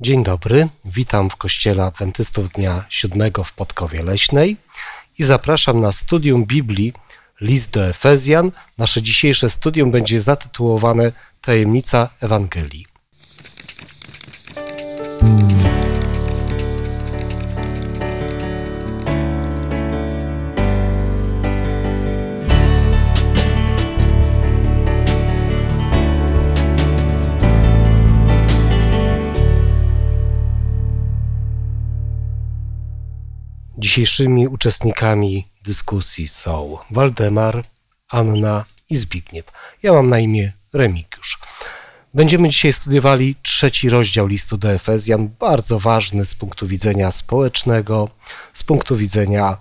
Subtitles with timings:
[0.00, 4.56] Dzień dobry, witam w Kościele Adwentystów Dnia Siódmego w Podkowie Leśnej
[5.18, 6.92] i zapraszam na studium Biblii
[7.40, 8.52] List do Efezjan.
[8.78, 12.95] Nasze dzisiejsze studium będzie zatytułowane Tajemnica Ewangelii.
[33.78, 37.64] Dzisiejszymi uczestnikami dyskusji są Waldemar,
[38.08, 39.46] Anna i Zbigniew.
[39.82, 41.38] Ja mam na imię Remigiusz.
[42.14, 48.08] Będziemy dzisiaj studiowali trzeci rozdział listu do Efezjan, bardzo ważny z punktu widzenia społecznego,
[48.54, 49.56] z punktu widzenia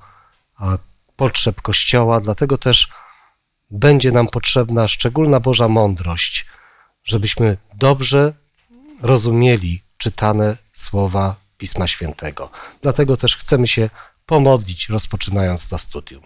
[1.15, 2.89] potrzeb Kościoła, dlatego też
[3.71, 6.45] będzie nam potrzebna szczególna Boża mądrość,
[7.03, 8.33] żebyśmy dobrze
[9.01, 12.49] rozumieli czytane słowa Pisma Świętego.
[12.81, 13.89] Dlatego też chcemy się
[14.25, 16.23] pomodlić, rozpoczynając to studium.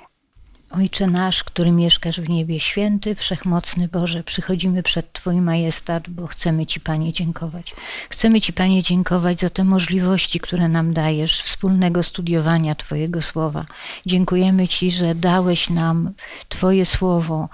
[0.72, 6.66] Ojcze nasz, który mieszkasz w niebie, święty, wszechmocny Boże, przychodzimy przed Twój majestat, bo chcemy
[6.66, 7.76] Ci, Panie, dziękować.
[8.10, 13.66] Chcemy Ci, Panie, dziękować za te możliwości, które nam dajesz, wspólnego studiowania Twojego słowa.
[14.06, 16.14] Dziękujemy Ci, że dałeś nam
[16.50, 17.50] Twoje słowo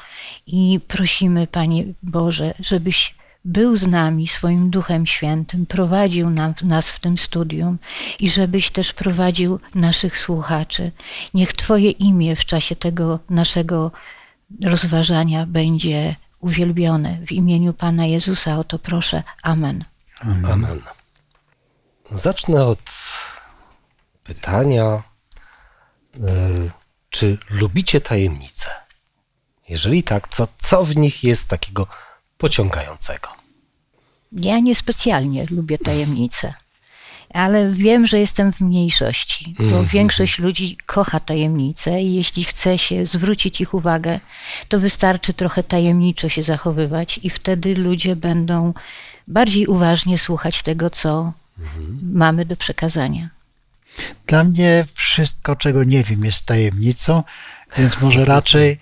[0.47, 3.15] i prosimy, Panie Boże, żebyś
[3.45, 7.77] był z nami swoim Duchem Świętym, prowadził nam, nas w tym studium
[8.19, 10.91] i żebyś też prowadził naszych słuchaczy.
[11.33, 13.91] Niech Twoje imię w czasie tego naszego
[14.63, 17.17] rozważania będzie uwielbione.
[17.27, 19.23] W imieniu Pana Jezusa o to proszę.
[19.43, 19.85] Amen.
[20.19, 20.51] Amen.
[20.51, 20.81] Amen.
[22.11, 22.91] Zacznę od
[24.23, 25.03] pytania, e,
[27.09, 28.69] czy lubicie tajemnice?
[29.69, 31.87] Jeżeli tak, to co w nich jest takiego
[32.37, 33.27] pociągającego?
[34.31, 36.53] Ja niespecjalnie lubię tajemnice,
[37.33, 39.85] ale wiem, że jestem w mniejszości, bo mm.
[39.85, 44.19] większość ludzi kocha tajemnice i jeśli chce się zwrócić ich uwagę,
[44.67, 48.73] to wystarczy trochę tajemniczo się zachowywać i wtedy ludzie będą
[49.27, 51.99] bardziej uważnie słuchać tego, co mhm.
[52.13, 53.29] mamy do przekazania.
[54.27, 57.23] Dla mnie wszystko, czego nie wiem, jest tajemnicą,
[57.77, 58.77] więc może raczej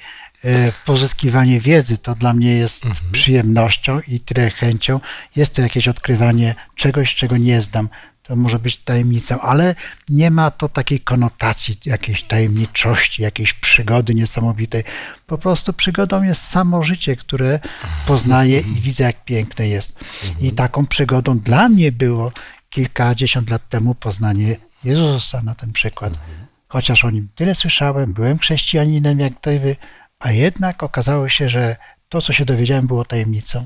[0.85, 3.11] pozyskiwanie wiedzy to dla mnie jest mhm.
[3.11, 4.99] przyjemnością i tyle chęcią.
[5.35, 7.89] Jest to jakieś odkrywanie czegoś, czego nie znam.
[8.23, 9.75] To może być tajemnicą, ale
[10.09, 14.83] nie ma to takiej konotacji, jakiejś tajemniczości, jakiejś przygody niesamowitej.
[15.27, 17.59] Po prostu przygodą jest samo życie, które
[18.07, 19.99] poznaję i widzę, jak piękne jest.
[20.23, 20.55] I mhm.
[20.55, 22.31] taką przygodą dla mnie było
[22.69, 26.13] kilkadziesiąt lat temu poznanie Jezusa na ten przykład.
[26.13, 26.47] Mhm.
[26.67, 29.75] Chociaż o nim tyle słyszałem, byłem chrześcijaninem jak wy,
[30.23, 31.75] a jednak okazało się, że
[32.09, 33.65] to, co się dowiedziałem, było tajemnicą.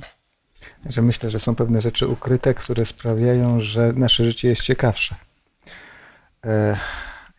[0.85, 5.15] Że myślę, że są pewne rzeczy ukryte, które sprawiają, że nasze życie jest ciekawsze.
[6.45, 6.77] E,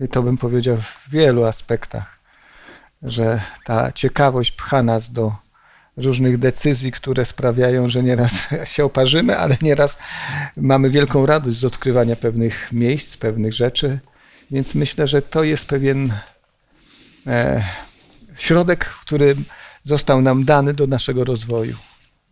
[0.01, 2.19] I to bym powiedział w wielu aspektach,
[3.03, 5.33] że ta ciekawość pcha nas do
[5.97, 8.33] różnych decyzji, które sprawiają, że nieraz
[8.73, 9.99] się oparzymy, ale nieraz
[10.56, 13.99] mamy wielką radość z odkrywania pewnych miejsc, pewnych rzeczy.
[14.50, 16.12] Więc myślę, że to jest pewien
[17.27, 17.65] e,
[18.38, 19.37] środek, który
[19.84, 21.76] został nam dany do naszego rozwoju.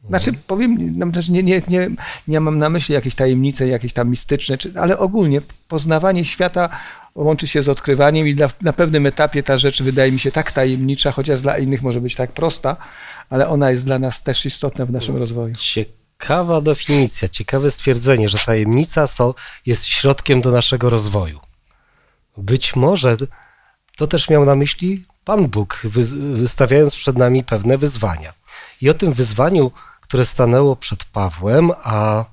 [0.08, 1.90] Znaczy, powiem, nam też nie, nie, nie,
[2.28, 6.68] nie mam na myśli jakieś tajemnice, jakieś tam mistyczne, czy, ale ogólnie poznawanie świata
[7.14, 10.52] łączy się z odkrywaniem i na, na pewnym etapie ta rzecz wydaje mi się tak
[10.52, 12.76] tajemnicza, chociaż dla innych może być tak prosta,
[13.30, 15.54] ale ona jest dla nas też istotna w naszym rozwoju.
[15.54, 19.34] Ciekawa definicja, ciekawe stwierdzenie, że tajemnica so,
[19.66, 21.40] jest środkiem do naszego rozwoju.
[22.36, 23.16] Być może
[23.96, 25.82] to też miał na myśli Pan Bóg,
[26.34, 28.32] wystawiając przed nami pewne wyzwania.
[28.80, 29.70] I o tym wyzwaniu,
[30.00, 32.24] które stanęło przed Pawłem, a e,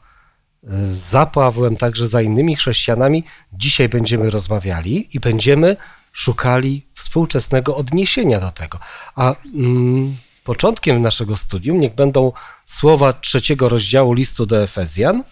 [0.87, 3.23] za Pawłem, także za innymi chrześcijanami,
[3.53, 5.77] dzisiaj będziemy rozmawiali i będziemy
[6.11, 8.79] szukali współczesnego odniesienia do tego.
[9.15, 12.31] A mm, początkiem naszego studium niech będą
[12.65, 15.23] słowa trzeciego rozdziału listu do Efezjan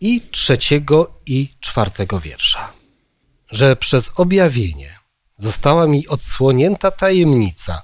[0.00, 2.72] i trzeciego i czwartego wiersza.
[3.50, 5.01] Że przez objawienie
[5.42, 7.82] została mi odsłonięta tajemnica,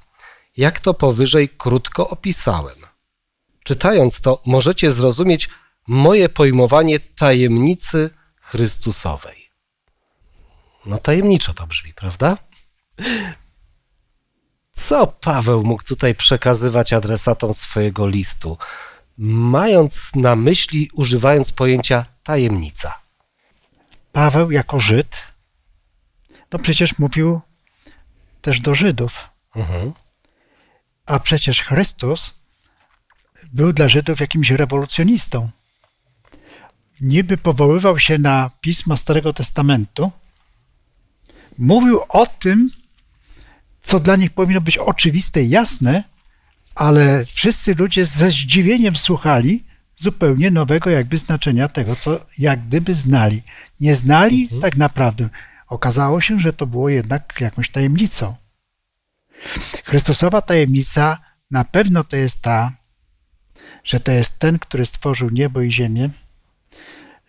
[0.56, 2.76] jak to powyżej krótko opisałem.
[3.64, 5.49] Czytając to, możecie zrozumieć
[5.88, 8.10] moje pojmowanie tajemnicy
[8.40, 9.50] Chrystusowej.
[10.87, 12.37] No tajemniczo to brzmi, prawda?
[14.72, 18.58] Co Paweł mógł tutaj przekazywać adresatom swojego listu,
[19.19, 22.99] mając na myśli, używając pojęcia tajemnica?
[24.12, 25.26] Paweł jako Żyd,
[26.52, 27.40] no przecież mówił
[28.49, 29.29] też do Żydów.
[29.56, 29.93] Mhm.
[31.06, 32.35] A przecież Chrystus
[33.53, 35.50] był dla Żydów jakimś rewolucjonistą.
[37.00, 40.11] niby powoływał się na pisma Starego Testamentu,
[41.59, 42.71] mówił o tym,
[43.83, 46.05] co dla nich powinno być oczywiste i jasne,
[46.75, 49.65] ale wszyscy ludzie ze zdziwieniem słuchali
[49.97, 53.43] zupełnie nowego jakby znaczenia tego, co jak gdyby znali.
[53.81, 54.61] Nie znali mhm.
[54.61, 55.29] tak naprawdę.
[55.69, 58.35] Okazało się, że to było jednak jakąś tajemnicą.
[59.85, 61.19] Chrystusowa tajemnica
[61.50, 62.73] na pewno to jest ta,
[63.85, 66.11] że to jest ten, który stworzył niebo i ziemię.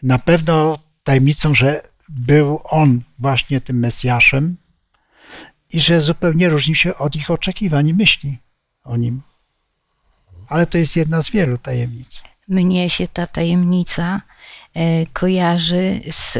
[0.04, 4.58] Na pewno tajemnicą, że był on właśnie tym Mesjaszem
[5.74, 8.38] i że zupełnie różni się od ich oczekiwań i myśli
[8.84, 9.22] o nim.
[10.48, 12.24] Ale to jest jedna z wielu tajemnic.
[12.48, 14.22] Mnie się ta tajemnica
[15.14, 16.40] kojarzy z e,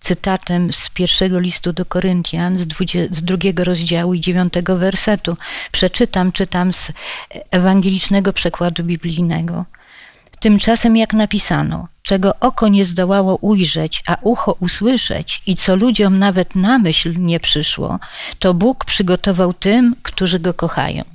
[0.00, 2.66] cytatem z pierwszego listu do Koryntian, z,
[3.10, 5.36] z drugiego rozdziału i dziewiątego wersetu.
[5.72, 6.92] Przeczytam, czytam z
[7.50, 9.64] ewangelicznego przekładu biblijnego.
[10.40, 16.56] Tymczasem jak napisano, czego oko nie zdołało ujrzeć, a ucho usłyszeć i co ludziom nawet
[16.56, 17.98] na myśl nie przyszło,
[18.38, 21.13] to Bóg przygotował tym, którzy Go kochają.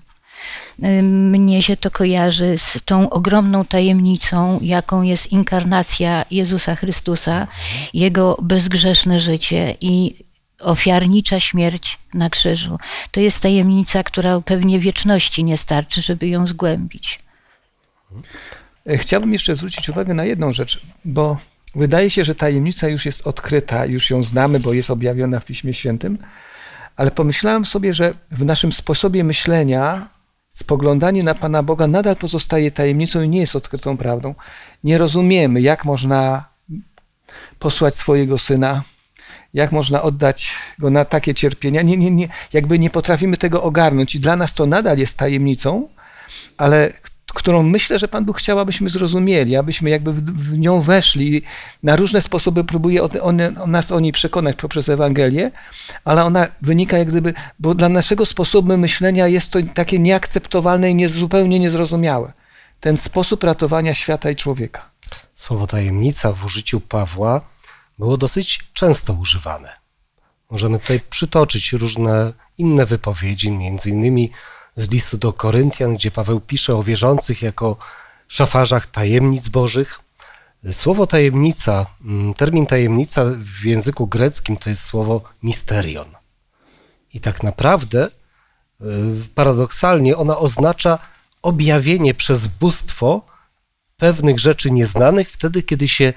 [1.04, 7.48] Mnie się to kojarzy z tą ogromną tajemnicą, jaką jest inkarnacja Jezusa Chrystusa,
[7.94, 10.16] Jego bezgrzeszne życie i
[10.60, 12.78] ofiarnicza śmierć na krzyżu.
[13.12, 17.20] To jest tajemnica, która pewnie wieczności nie starczy, żeby ją zgłębić.
[18.98, 21.38] Chciałbym jeszcze zwrócić uwagę na jedną rzecz, bo
[21.76, 25.74] wydaje się, że tajemnica już jest odkryta, już ją znamy, bo jest objawiona w Piśmie
[25.74, 26.18] Świętym,
[26.96, 30.08] ale pomyślałem sobie, że w naszym sposobie myślenia
[30.52, 34.36] spoglądanie na Pana Boga nadal pozostaje tajemnicą i nie jest odkrytą prawdą.
[34.84, 36.46] Nie rozumiemy, jak można
[37.60, 38.84] posłać swojego syna,
[39.54, 41.82] jak można oddać go na takie cierpienia.
[41.82, 45.88] Nie, nie, nie, jakby nie potrafimy tego ogarnąć i dla nas to nadal jest tajemnicą,
[46.58, 46.94] ale
[47.34, 51.42] którą myślę, że Pan Bóg chciał, abyśmy zrozumieli, abyśmy jakby w, w nią weszli.
[51.84, 53.28] Na różne sposoby próbuje o, o,
[53.62, 55.52] o, nas o niej przekonać poprzez Ewangelię,
[56.06, 60.96] ale ona wynika jak gdyby, bo dla naszego sposobu myślenia jest to takie nieakceptowalne i
[60.96, 62.34] nie, zupełnie niezrozumiałe.
[62.80, 64.90] Ten sposób ratowania świata i człowieka.
[65.36, 67.42] Słowo tajemnica w użyciu Pawła
[68.00, 69.70] było dosyć często używane.
[70.50, 74.32] Możemy tutaj przytoczyć różne inne wypowiedzi, między innymi
[74.80, 77.78] z listu do Koryntian, gdzie Paweł pisze o wierzących jako
[78.28, 80.00] szafarzach tajemnic bożych.
[80.72, 86.08] Słowo tajemnica, mm, termin tajemnica w języku greckim to jest słowo misterion.
[87.14, 88.86] I tak naprawdę, y,
[89.36, 91.00] paradoksalnie, ona oznacza
[91.42, 93.22] objawienie przez bóstwo
[93.98, 96.14] pewnych rzeczy nieznanych wtedy, kiedy się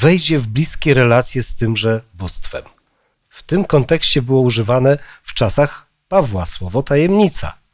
[0.00, 2.64] wejdzie w bliskie relacje z tymże bóstwem.
[3.28, 7.65] W tym kontekście było używane w czasach Pawła słowo tajemnica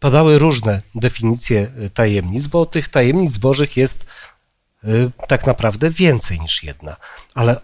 [0.00, 4.06] padały różne definicje y, tajemnic, bo tych tajemnic bożych jest
[4.84, 6.96] y, tak naprawdę więcej niż jedna.
[7.34, 7.60] Ale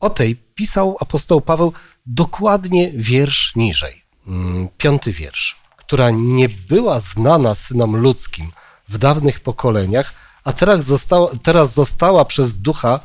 [0.00, 1.72] o tej pisał apostoł Paweł
[2.06, 8.50] dokładnie wiersz niżej, mm, piąty wiersz, która nie była znana synom ludzkim
[8.88, 10.14] w dawnych pokoleniach,
[10.44, 13.00] a teraz została, teraz została przez ducha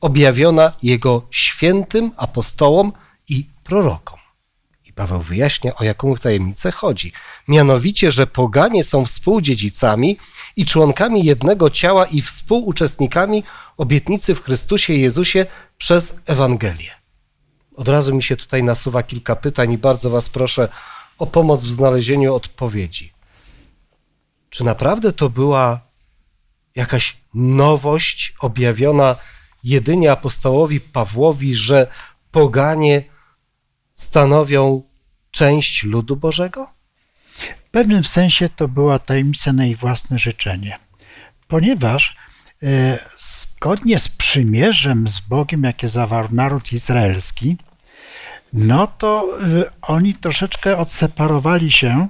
[0.00, 2.92] objawiona jego świętym apostołom
[3.28, 4.19] i prorokom.
[4.92, 7.12] Paweł wyjaśnia, o jaką tajemnicę chodzi.
[7.48, 10.18] Mianowicie, że poganie są współdziedzicami
[10.56, 13.42] i członkami jednego ciała i współuczestnikami
[13.76, 15.46] obietnicy w Chrystusie Jezusie
[15.78, 16.90] przez Ewangelię.
[17.76, 20.68] Od razu mi się tutaj nasuwa kilka pytań i bardzo Was proszę
[21.18, 23.12] o pomoc w znalezieniu odpowiedzi.
[24.50, 25.80] Czy naprawdę to była
[26.76, 29.16] jakaś nowość objawiona
[29.64, 31.86] jedynie apostołowi Pawłowi, że
[32.30, 33.04] poganie
[34.00, 34.82] stanowią
[35.30, 36.70] część ludu Bożego?
[37.66, 40.78] W pewnym sensie to była tajemnica na ich własne życzenie,
[41.48, 42.16] ponieważ
[42.62, 47.56] e, zgodnie z przymierzem z Bogiem, jakie zawarł naród izraelski,
[48.52, 52.08] no to e, oni troszeczkę odseparowali się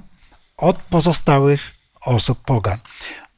[0.57, 1.71] od pozostałych
[2.01, 2.79] osób pogan.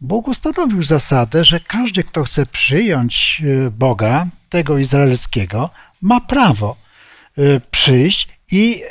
[0.01, 5.69] Bóg ustanowił zasadę, że każdy, kto chce przyjąć e, Boga, tego izraelskiego,
[6.01, 6.83] ma prawo
[7.71, 8.83] przyjść i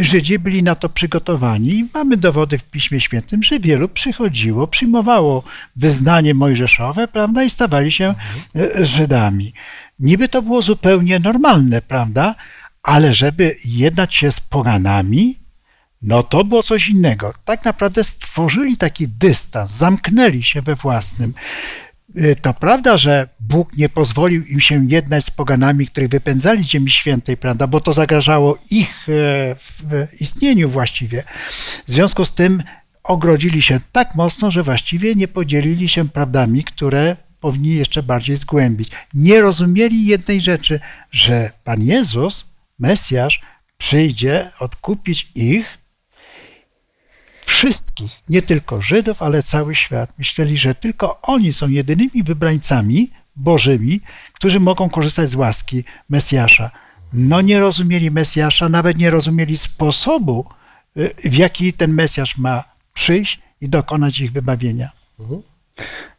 [0.00, 1.88] Żydzi byli na to przygotowani.
[1.94, 5.44] Mamy dowody w Piśmie Świętym, że wielu przychodziło, przyjmowało
[5.76, 8.14] wyznanie mojżeszowe, prawda, i stawali się
[8.54, 8.84] mhm.
[8.84, 9.52] Żydami.
[9.98, 12.34] Niby to było zupełnie normalne, prawda,
[12.82, 15.38] ale żeby jednać się z poganami,
[16.02, 17.34] no to było coś innego.
[17.44, 21.34] Tak naprawdę stworzyli taki dystans, zamknęli się we własnym.
[22.18, 26.90] Y, to prawda, że Bóg nie pozwolił im się jednać z poganami, których wypędzali Ziemi
[26.90, 29.06] Świętej, prawda, bo to zagrażało ich
[29.56, 31.22] w istnieniu właściwie.
[31.86, 32.62] W związku z tym
[33.04, 38.90] ogrodzili się tak mocno, że właściwie nie podzielili się prawdami, które powinni jeszcze bardziej zgłębić.
[39.14, 40.80] Nie rozumieli jednej rzeczy,
[41.10, 42.46] że Pan Jezus,
[42.78, 43.40] Mesjasz,
[43.78, 45.78] przyjdzie odkupić ich,
[47.44, 50.18] wszystkich, nie tylko Żydów, ale cały świat.
[50.18, 54.00] Myśleli, że tylko oni są jedynymi wybrańcami Bożymi,
[54.32, 56.70] którzy mogą korzystać z łaski Mesjasza.
[57.12, 60.44] No nie rozumieli Mesjasza, nawet nie rozumieli sposobu,
[60.96, 64.90] y, w jaki ten Mesjasz ma przyjść i dokonać ich wybawienia.
[65.20, 65.42] Mhm.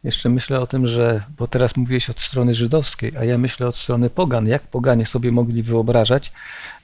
[0.04, 3.76] Jeszcze myślę o tym, że, bo teraz mówiłeś od strony żydowskiej, a ja myślę od
[3.76, 4.46] strony pogan.
[4.46, 6.32] Jak poganie sobie mogli wyobrażać,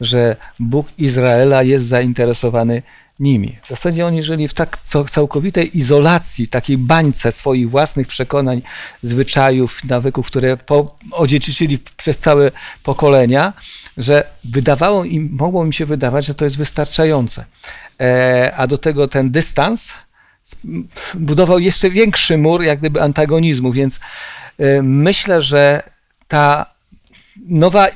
[0.01, 2.83] że Bóg Izraela jest zainteresowany
[3.21, 3.59] nimi?
[3.65, 4.79] W zasadzie oni żyli w tak
[5.11, 8.63] całkowitej izolacji, takiej bańce swoich własnych przekonań,
[9.03, 12.51] zwyczajów, nawyków, które po, odziedziczyli przez całe
[12.83, 13.53] pokolenia,
[13.97, 17.45] że wydawało im, mogło im się wydawać, że to jest wystarczające.
[18.01, 19.93] E, a do tego ten dystans,
[21.15, 24.01] budował jeszcze większy mur, jak gdyby antagonizmu, więc
[24.61, 25.83] y, myślę, że
[26.29, 26.67] ta
[27.49, 27.89] nowa,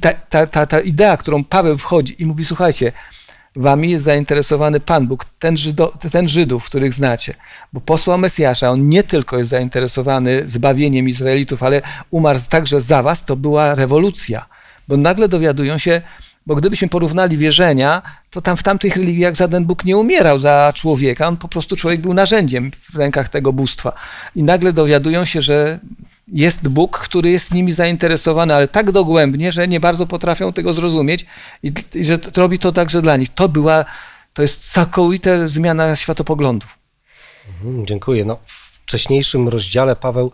[0.00, 2.92] ta, ta, ta, ta idea, którą Paweł wchodzi i mówi, słuchajcie,
[3.56, 7.34] wami jest zainteresowany Pan Bóg, ten, Żydo, ten Żydów, których znacie,
[7.72, 13.24] bo posłał Mesjasza, on nie tylko jest zainteresowany zbawieniem Izraelitów, ale umarł także za was,
[13.24, 14.46] to była rewolucja,
[14.88, 16.02] bo nagle dowiadują się,
[16.46, 21.28] bo gdybyśmy porównali wierzenia, to tam w tamtych religiach żaden Bóg nie umierał za człowieka,
[21.28, 23.92] on po prostu człowiek był narzędziem w rękach tego bóstwa.
[24.36, 25.78] I nagle dowiadują się, że
[26.32, 31.26] jest Bóg, który jest nimi zainteresowany, ale tak dogłębnie, że nie bardzo potrafią tego zrozumieć
[31.62, 33.28] i, i że robi to także dla nich.
[33.28, 33.84] To była,
[34.34, 36.78] to jest całkowita zmiana światopoglądów.
[37.48, 38.24] Mhm, dziękuję.
[38.24, 40.32] No, w wcześniejszym rozdziale Paweł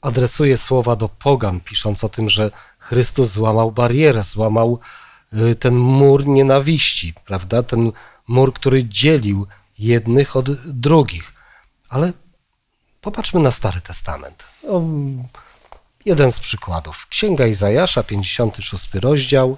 [0.00, 4.80] adresuje słowa do pogan, pisząc o tym, że Chrystus złamał barierę, złamał
[5.32, 7.62] Y, ten mur nienawiści, prawda?
[7.62, 7.92] Ten
[8.28, 9.46] mur, który dzielił
[9.78, 11.32] jednych od drugich.
[11.88, 12.12] Ale
[13.00, 14.44] popatrzmy na Stary Testament.
[14.68, 14.82] O,
[16.04, 17.06] jeden z przykładów.
[17.08, 19.56] Księga Izajasza, 56 rozdział.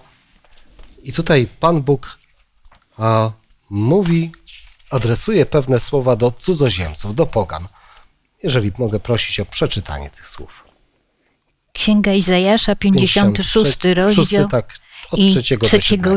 [1.03, 2.19] I tutaj Pan Bóg
[2.99, 3.31] a,
[3.71, 4.33] mówi,
[4.91, 7.69] adresuje pewne słowa do cudzoziemców, do pogan.
[8.43, 10.65] Jeżeli mogę prosić o przeczytanie tych słów.
[11.73, 14.49] Księga Izajasza, 56 56 rozdział.
[14.49, 14.79] tak,
[15.11, 16.17] od I trzeciego, trzeciego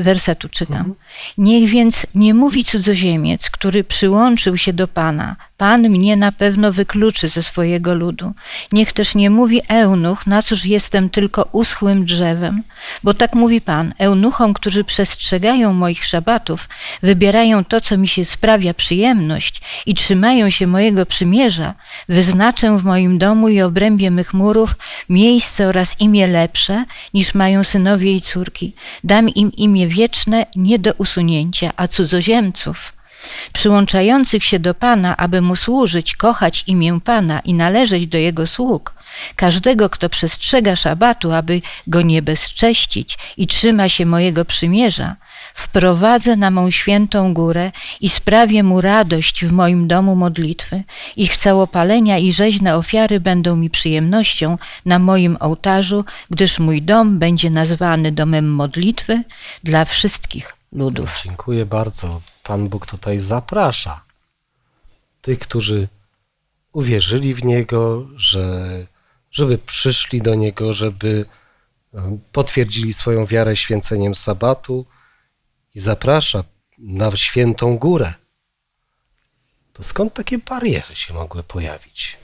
[0.00, 0.76] wersetu czytam.
[0.76, 0.94] Mhm.
[1.38, 7.28] Niech więc nie mówi cudzoziemiec, który przyłączył się do Pana, Pan mnie na pewno wykluczy
[7.28, 8.32] ze swojego ludu.
[8.72, 12.62] Niech też nie mówi eunuch, na cóż jestem tylko uschłym drzewem,
[13.02, 16.68] bo tak mówi Pan, eunuchom, którzy przestrzegają moich szabatów,
[17.02, 21.74] wybierają to, co mi się sprawia przyjemność i trzymają się mojego przymierza,
[22.08, 24.74] wyznaczę w moim domu i obrębie mych murów
[25.08, 28.72] miejsce oraz imię lepsze, niż mają synowie i córki.
[29.04, 33.00] Dam im imię wieczne, nie do usunięcia, a cudzoziemców
[33.52, 38.94] przyłączających się do Pana, aby Mu służyć, kochać imię Pana i należeć do Jego sług,
[39.36, 45.16] każdego, kto przestrzega szabatu, aby go nie bezcześcić i trzyma się mojego przymierza,
[45.54, 50.82] wprowadzę na mą świętą górę i sprawię mu radość w moim domu modlitwy.
[51.16, 57.50] Ich całopalenia i rzeźne ofiary będą mi przyjemnością na moim ołtarzu, gdyż mój dom będzie
[57.50, 59.22] nazwany domem modlitwy
[59.64, 61.20] dla wszystkich ludów.
[61.24, 62.20] Dziękuję bardzo.
[62.42, 64.00] Pan Bóg tutaj zaprasza
[65.22, 65.88] tych, którzy
[66.72, 68.68] uwierzyli w Niego, że,
[69.30, 71.24] żeby przyszli do Niego, żeby
[71.94, 74.86] e, potwierdzili swoją wiarę święceniem sabatu
[75.74, 76.44] i zaprasza
[76.78, 78.14] na świętą górę.
[79.72, 82.18] To skąd takie bariery się mogły pojawić?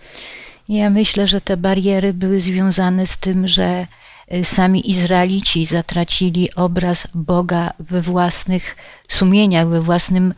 [0.68, 3.86] Ja myślę, że te bariery były związane z tym, że
[4.32, 8.76] Y, sami Izraelici zatracili obraz Boga we własnych
[9.08, 10.34] sumieniach, we własnym,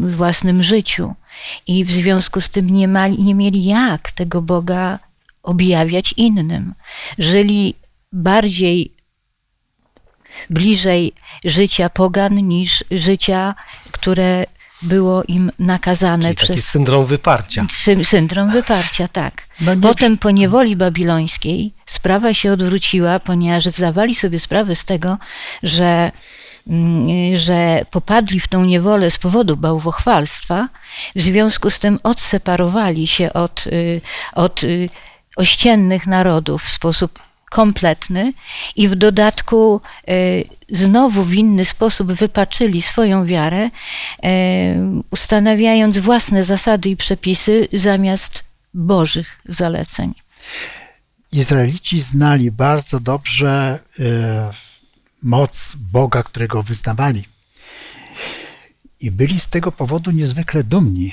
[0.00, 1.14] własnym życiu.
[1.66, 4.98] I w związku z tym nie, nie mieli jak tego Boga
[5.50, 6.74] objawiać innym.
[7.18, 7.74] Żyli
[8.12, 8.92] bardziej
[10.50, 11.12] bliżej
[11.44, 13.54] życia pogan niż życia,
[13.90, 14.44] które
[14.82, 16.48] było im nakazane Czyli przez.
[16.48, 17.66] Taki syndrom wyparcia.
[18.04, 19.46] Syndrom wyparcia, tak.
[19.60, 25.18] No nie- Potem po niewoli babilońskiej sprawa się odwróciła, ponieważ zdawali sobie sprawę z tego,
[25.62, 26.12] że,
[26.66, 30.68] mm, że popadli w tą niewolę z powodu bałwochwalstwa,
[31.16, 34.00] w związku z tym odseparowali się od, y,
[34.32, 34.88] od y,
[35.40, 37.18] ościennych narodów w sposób
[37.50, 38.32] kompletny
[38.76, 43.70] i w dodatku y, znowu w inny sposób wypaczyli swoją wiarę, y,
[45.10, 48.44] ustanawiając własne zasady i przepisy zamiast
[48.74, 50.14] Bożych zaleceń.
[51.32, 54.52] Izraelici znali bardzo dobrze e,
[55.22, 57.24] moc Boga, którego wyznawali.
[59.00, 61.12] I byli z tego powodu niezwykle dumni,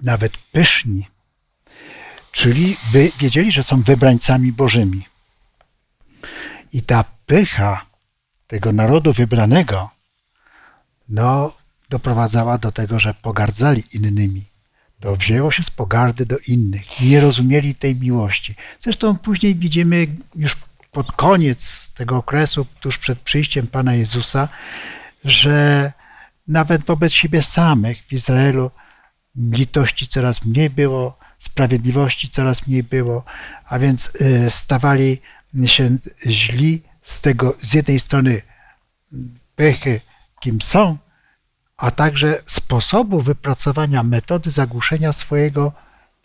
[0.00, 1.06] nawet pyszni.
[2.32, 5.02] Czyli by wiedzieli, że są wybrańcami Bożymi.
[6.72, 7.86] I ta pycha
[8.46, 9.90] tego narodu wybranego,
[11.08, 11.54] no,
[11.88, 14.44] doprowadzała do tego, że pogardzali innymi.
[15.00, 17.00] To wzięło się z pogardy do innych.
[17.00, 18.54] Nie rozumieli tej miłości.
[18.80, 20.56] Zresztą później widzimy już
[20.92, 24.48] pod koniec tego okresu, tuż przed przyjściem Pana Jezusa,
[25.24, 25.92] że
[26.48, 28.70] nawet wobec siebie samych w Izraelu
[29.36, 33.24] litości coraz mniej było, sprawiedliwości coraz mniej było,
[33.68, 35.20] a więc y, stawali
[35.66, 35.90] się
[36.26, 38.42] źli z tego, z jednej strony
[39.56, 40.00] pychy,
[40.40, 40.98] kim są,
[41.76, 45.72] a także sposobu wypracowania metody zagłuszenia swojego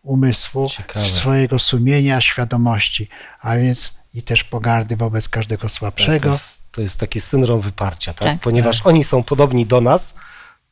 [0.04, 1.06] umysłu, Ciekawe.
[1.06, 3.10] swojego sumienia, świadomości,
[3.42, 6.30] a więc i też pogardy wobec każdego To słabszego.
[6.32, 8.28] jest, to jest taki syndrom wyparcia, tak?
[8.28, 8.40] Tak.
[8.40, 10.14] Ponieważ oni są podobni do nas,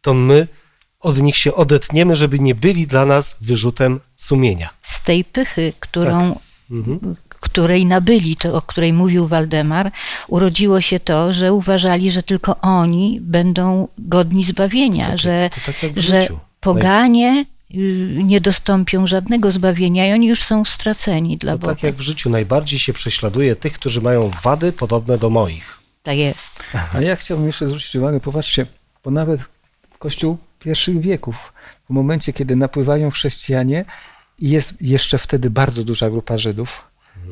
[0.01, 0.47] to my
[1.05, 4.69] od nich się odetniemy, żeby nie byli dla nas wyrzutem sumienia.
[4.81, 6.39] Z tej pychy, którą,
[6.71, 7.15] Mhm.
[7.29, 9.91] której nabyli, to o której mówił Waldemar,
[10.27, 15.83] urodziło się to, że uważali, że tylko oni będą godni zbawienia, tak- że, to tak
[15.83, 16.39] jak w że życiu.
[16.59, 17.45] poganie
[17.75, 21.73] y, nie dostąpią żadnego zbawienia i oni już są straceni dla To Boga.
[21.73, 25.79] tak jak w życiu najbardziej się prześladuje tych, którzy mają wady podobne do moich.
[26.03, 26.59] Tak jest.
[26.93, 28.65] A ja chciałbym jeszcze zwrócić uwagę, popatrzcie,
[29.03, 29.41] bo nawet
[29.99, 31.53] Kościół pierwszych wieków,
[31.89, 33.85] w momencie, kiedy napływają chrześcijanie
[34.39, 36.83] i jest jeszcze wtedy bardzo duża grupa Żydów,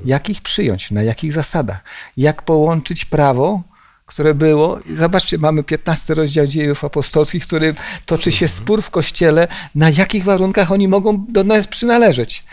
[0.06, 1.84] jak ich przyjąć, na jakich zasadach,
[2.18, 3.62] jak połączyć prawo,
[4.06, 4.80] które było.
[4.98, 7.76] Zobaczcie, mamy 15 rozdział dziejów apostolskich, w którym
[8.06, 12.44] toczy się spór w Kościele, na jakich warunkach oni mogą do nas przynależeć.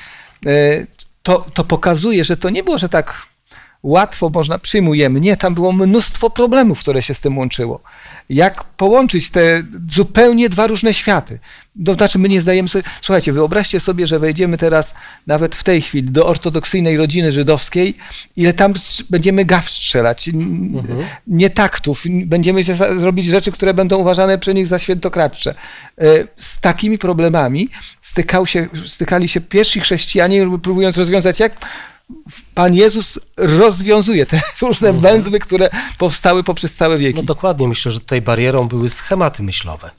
[0.47, 0.87] E,
[1.23, 3.27] To, to pokazuje, że to nie było, że tak
[3.83, 5.21] łatwo można, przyjmujemy.
[5.21, 7.81] Nie, tam było mnóstwo problemów, które się z tym łączyło.
[8.29, 11.39] Jak połączyć te zupełnie dwa różne światy?
[11.87, 12.85] To znaczy, my nie zdajemy sobie.
[13.03, 14.95] Słuchajcie, wyobraźcie sobie, że wejdziemy teraz,
[15.27, 17.95] nawet w tej chwili, do ortodoksyjnej rodziny żydowskiej,
[18.37, 18.75] ile tam
[19.11, 20.83] będziemy gaw strzelać, n-
[21.27, 25.55] nie taktów, n- będziemy się robić rzeczy, które będą uważane przez nich za świętokradcze.
[25.99, 26.05] E,
[26.37, 27.69] Z takimi problemami
[28.03, 31.53] stykał się, stykali się pierwsi chrześcijanie, próbując rozwiązać, jak
[32.55, 37.17] Pan Jezus rozwiązuje te różne węzły, które powstały poprzez całe wieki.
[37.17, 39.91] No dokładnie, myślę, że tutaj barierą były schematy myślowe.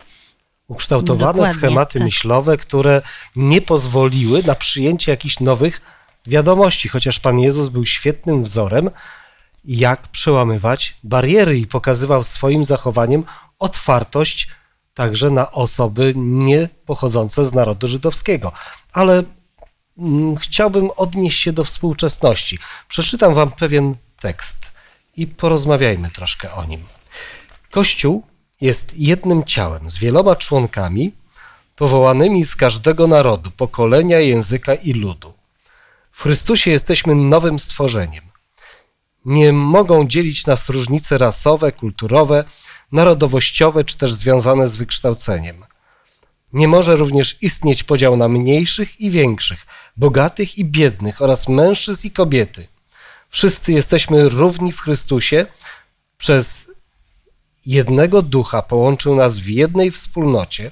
[0.67, 2.03] Ukształtowane Dokładnie, schematy tak.
[2.05, 3.01] myślowe, które
[3.35, 5.81] nie pozwoliły na przyjęcie jakichś nowych
[6.27, 8.89] wiadomości, chociaż Pan Jezus był świetnym wzorem,
[9.65, 13.23] jak przełamywać bariery i pokazywał swoim zachowaniem
[13.59, 14.47] otwartość
[14.93, 18.51] także na osoby nie pochodzące z narodu żydowskiego.
[18.93, 19.23] Ale
[20.39, 22.59] chciałbym odnieść się do współczesności.
[22.87, 24.71] Przeczytam wam pewien tekst
[25.17, 26.81] i porozmawiajmy troszkę o nim.
[27.71, 28.23] Kościół
[28.61, 31.11] jest jednym ciałem z wieloma członkami,
[31.75, 35.33] powołanymi z każdego narodu, pokolenia, języka i ludu.
[36.11, 38.23] W Chrystusie jesteśmy nowym stworzeniem.
[39.25, 42.43] Nie mogą dzielić nas różnice rasowe, kulturowe,
[42.91, 45.65] narodowościowe czy też związane z wykształceniem.
[46.53, 49.65] Nie może również istnieć podział na mniejszych i większych,
[50.01, 52.67] bogatych i biednych oraz mężczyzn i kobiety.
[53.29, 55.45] Wszyscy jesteśmy równi w Chrystusie.
[56.17, 56.71] Przez
[57.65, 60.71] jednego ducha połączył nas w jednej wspólnocie,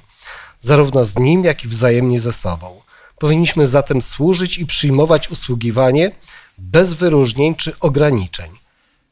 [0.62, 2.82] zarówno z Nim, jak i wzajemnie ze sobą.
[3.20, 6.12] Powinniśmy zatem służyć i przyjmować usługiwanie
[6.58, 8.52] bez wyróżnień czy ograniczeń.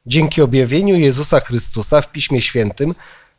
[0.06, 2.96] Dzięki objawieniu Jezusa Chrystusa w Piśmie Świętym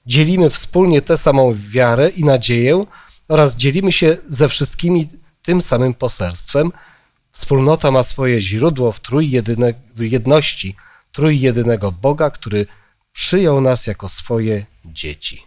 [0.06, 2.84] dzielimy wspólnie tę samą wiarę i nadzieję
[3.28, 5.08] oraz dzielimy się ze wszystkimi
[5.48, 6.72] tym samym poselstwem.
[7.32, 10.76] Wspólnota ma swoje źródło w trójjedyne, w jedności
[11.12, 12.66] trójjedynego Boga, który
[13.12, 15.42] przyjął nas jako swoje dzieci.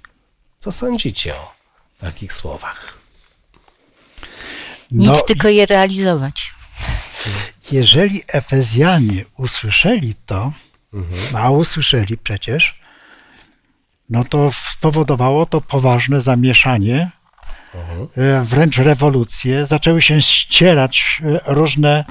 [0.59, 1.51] Co sądzicie o
[1.99, 2.97] takich słowach?
[4.91, 6.53] Nic, No, tylko je realizować.
[7.71, 10.53] jeżeli Efezjanie usłyszeli to,
[11.33, 12.79] a usłyszeli przecież,
[14.09, 17.11] no to spowodowało to poważne zamieszanie,
[18.43, 19.65] wręcz rewolucję.
[19.65, 22.05] Zaczęły się ścierać e, różne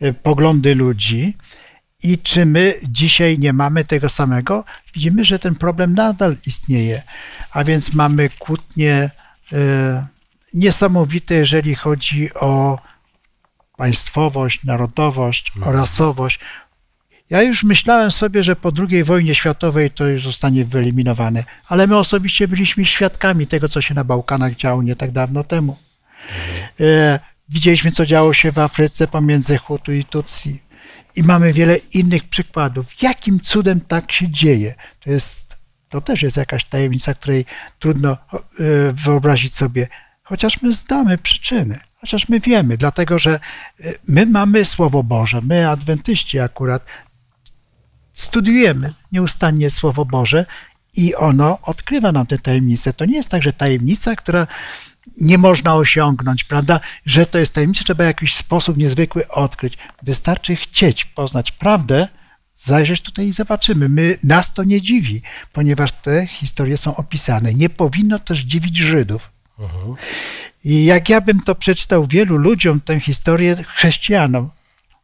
[0.00, 1.36] e, poglądy ludzi.
[2.02, 4.64] I czy my dzisiaj nie mamy tego samego?
[4.94, 7.02] Widzimy, że ten problem nadal istnieje.
[7.52, 9.10] A więc mamy kłótnie
[9.52, 10.06] e,
[10.54, 12.78] niesamowite, jeżeli chodzi o
[13.76, 16.40] państwowość, narodowość, rasowość.
[17.30, 21.96] Ja już myślałem sobie, że po II wojnie światowej to już zostanie wyeliminowane, ale my
[21.96, 25.76] osobiście byliśmy świadkami tego, co się na Bałkanach działo nie tak dawno temu.
[26.80, 30.62] E, widzieliśmy, co działo się w Afryce pomiędzy Hutu i Tutsi.
[31.16, 33.02] I mamy wiele innych przykładów.
[33.02, 34.74] Jakim cudem tak się dzieje?
[35.00, 35.58] To jest,
[35.88, 37.44] to też jest jakaś tajemnica, której
[37.78, 38.16] trudno e,
[38.92, 39.88] wyobrazić sobie,
[40.22, 41.80] chociaż my znamy przyczyny.
[42.04, 43.40] Chociaż my wiemy, dlatego że
[43.80, 46.84] y, my mamy Słowo Boże, my adwentyści akurat
[48.14, 50.46] studiujemy nieustannie Słowo Boże
[50.96, 52.92] i ono odkrywa nam te tajemnice.
[52.92, 54.46] To nie jest tak, że tajemnica, która
[55.20, 56.80] nie można osiągnąć, prawda?
[57.06, 59.78] Że to jest tajemnica, trzeba w jakiś sposób niezwykły odkryć.
[60.02, 62.08] Wystarczy chcieć poznać prawdę,
[62.58, 63.88] zajrzeć tutaj i zobaczymy.
[63.88, 65.22] My, nas to nie dziwi,
[65.52, 67.54] ponieważ te historie są opisane.
[67.54, 69.30] Nie powinno też dziwić Żydów.
[70.64, 74.50] I jak ja bym to przeczytał wielu ludziom, tę historię chrześcijanom,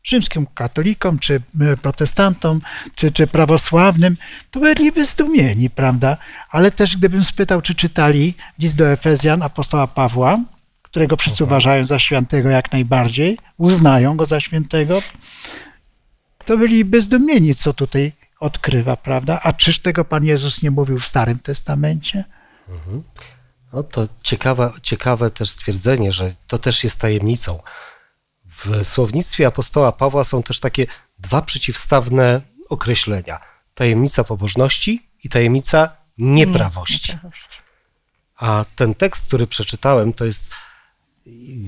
[0.04, 2.60] rzymskim katolikom, czy e, protestantom,
[2.94, 4.16] czy, czy prawosławnym,
[4.50, 6.16] to byliby zdumieni, prawda?
[6.50, 10.38] Ale też gdybym spytał, czy czytali list do Efezjan apostoła Pawła,
[10.82, 15.02] którego wszyscy uważają za świętego jak najbardziej, uznają go za świętego,
[16.44, 19.40] to byliby zdumieni, co tutaj odkrywa, prawda?
[19.42, 22.24] A czyż tego Pan Jezus nie mówił w Starym Testamencie?
[23.72, 27.58] No to ciekawe, ciekawe też stwierdzenie, że to też jest tajemnicą.
[28.64, 30.87] W słownictwie apostoła Pawła są też takie
[31.18, 33.40] dwa przeciwstawne określenia:
[33.75, 37.18] tajemnica pobożności i tajemnica nieprawości.
[38.37, 40.51] A ten tekst, który przeczytałem, to jest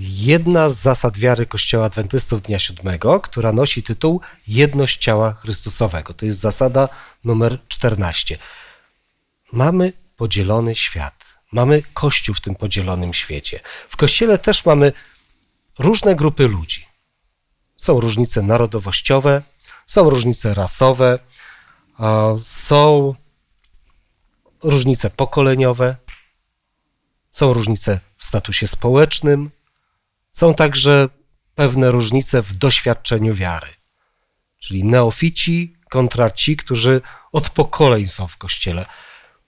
[0.09, 6.15] jedna z zasad wiary Kościoła Adwentystów Dnia Siódmego, która nosi tytuł Jedność Ciała Chrystusowego.
[6.15, 6.89] To jest zasada
[7.25, 8.39] numer 14.
[9.53, 11.35] Mamy podzielony świat.
[11.53, 13.61] Mamy Kościół w tym podzielonym świecie.
[13.89, 14.93] W Kościele też mamy
[15.79, 16.87] różne grupy ludzi.
[17.77, 19.43] Są różnice narodowościowe,
[19.87, 21.19] są różnice rasowe,
[22.41, 23.15] są
[24.63, 25.97] różnice pokoleniowe,
[27.31, 29.51] są różnice w statusie społecznym,
[30.33, 31.09] są także
[31.55, 33.69] pewne różnice w doświadczeniu wiary.
[34.59, 37.01] Czyli neofici kontra ci, którzy
[37.33, 38.87] od pokoleń są w kościele.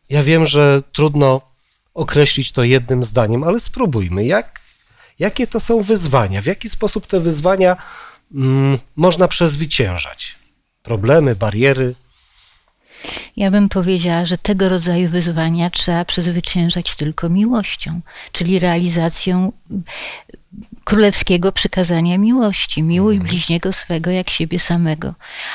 [0.09, 1.41] Ja wiem, że trudno
[1.95, 4.25] określić to jednym zdaniem, ale spróbujmy.
[4.25, 4.61] Jak,
[5.18, 6.42] jakie to są wyzwania?
[6.42, 7.77] W jaki sposób te wyzwania
[8.35, 10.38] mm, można przezwyciężać?
[10.83, 11.94] Problemy, bariery?
[13.37, 18.01] Ja bym powiedziała, że tego rodzaju wyzwania trzeba przezwyciężać tylko miłością,
[18.33, 19.53] czyli realizacją
[20.85, 22.83] królewskiego przykazania miłości.
[22.83, 23.29] Miłuj Mhm.
[23.29, 25.14] bliźniego swego jak siebie samego.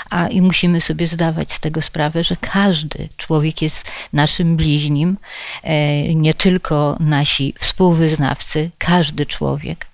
[0.09, 3.83] A i musimy sobie zdawać z tego sprawę, że każdy człowiek jest
[4.13, 5.17] naszym bliźnim,
[5.63, 9.87] e, nie tylko nasi współwyznawcy, każdy człowiek.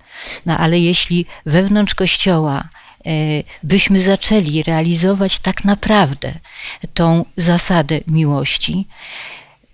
[0.46, 2.63] No ale jeśli wewnątrz Kościoła
[3.63, 6.34] byśmy zaczęli realizować tak naprawdę
[6.94, 8.88] tą zasadę miłości,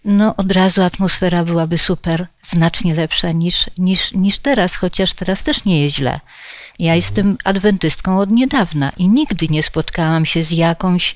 [0.06, 5.66] no od razu atmosfera byłaby super, znacznie lepsza niż, niż, niż teraz, chociaż teraz też
[5.66, 6.20] nie jest źle.
[6.80, 11.16] Ja jestem adwentystką od niedawna i nigdy nie spotkałam się z jakąś,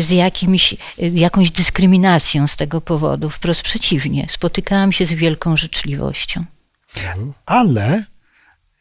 [0.00, 3.30] z jakimś, jakąś dyskryminacją z tego powodu.
[3.30, 6.44] Wprost przeciwnie, spotykałam się z wielką życzliwością.
[7.46, 8.04] Ale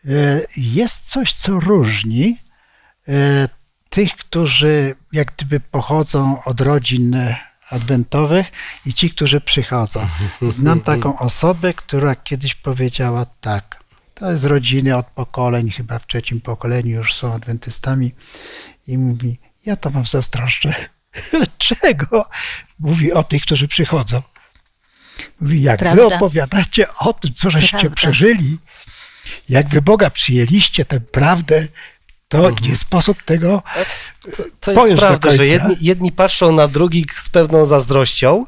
[0.05, 2.44] e, jest coś, co różni e,
[3.89, 7.17] tych, którzy jak gdyby pochodzą od rodzin
[7.69, 8.51] adwentowych
[8.85, 10.07] i ci, którzy przychodzą.
[10.41, 13.83] Znam taką osobę, która kiedyś powiedziała tak.
[14.13, 18.11] To jest rodziny od pokoleń, chyba w trzecim pokoleniu już są adwentystami
[18.87, 20.75] i mówi, ja to wam zazdroszczę.
[21.57, 22.29] Czego?
[22.79, 24.21] Mówi o tych, którzy przychodzą.
[25.41, 26.15] Mówi, jak wy Prawda.
[26.15, 27.95] opowiadacie o tym, co żeście Prawda.
[27.95, 28.57] przeżyli,
[29.49, 31.67] jak wy Boga przyjęliście, tę prawdę,
[32.27, 33.63] to nie sposób tego
[34.59, 38.45] To jest prawda, że jedni, jedni patrzą na drugich z pewną zazdrością,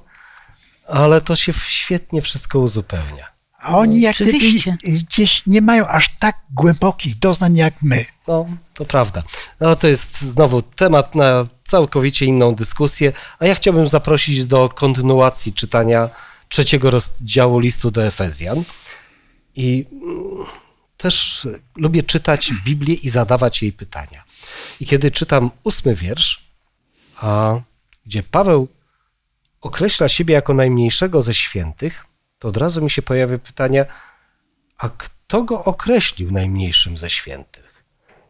[0.87, 3.37] ale to się świetnie wszystko uzupełnia.
[3.59, 4.73] A oni jak gdyby Oczywiście.
[4.83, 8.05] gdzieś nie mają aż tak głębokich doznań jak my.
[8.27, 9.23] No, to prawda.
[9.59, 15.53] No, to jest znowu temat na całkowicie inną dyskusję, a ja chciałbym zaprosić do kontynuacji
[15.53, 16.09] czytania
[16.49, 18.63] trzeciego rozdziału listu do Efezjan.
[19.55, 20.45] I mm,
[20.97, 24.23] też lubię czytać Biblię i zadawać jej pytania.
[24.79, 26.43] I kiedy czytam ósmy wiersz,
[27.15, 27.55] a,
[28.05, 28.67] gdzie Paweł
[29.61, 32.05] określa siebie jako najmniejszego ze świętych,
[32.39, 33.85] to od razu mi się pojawia pytanie,
[34.77, 37.83] a kto go określił najmniejszym ze świętych?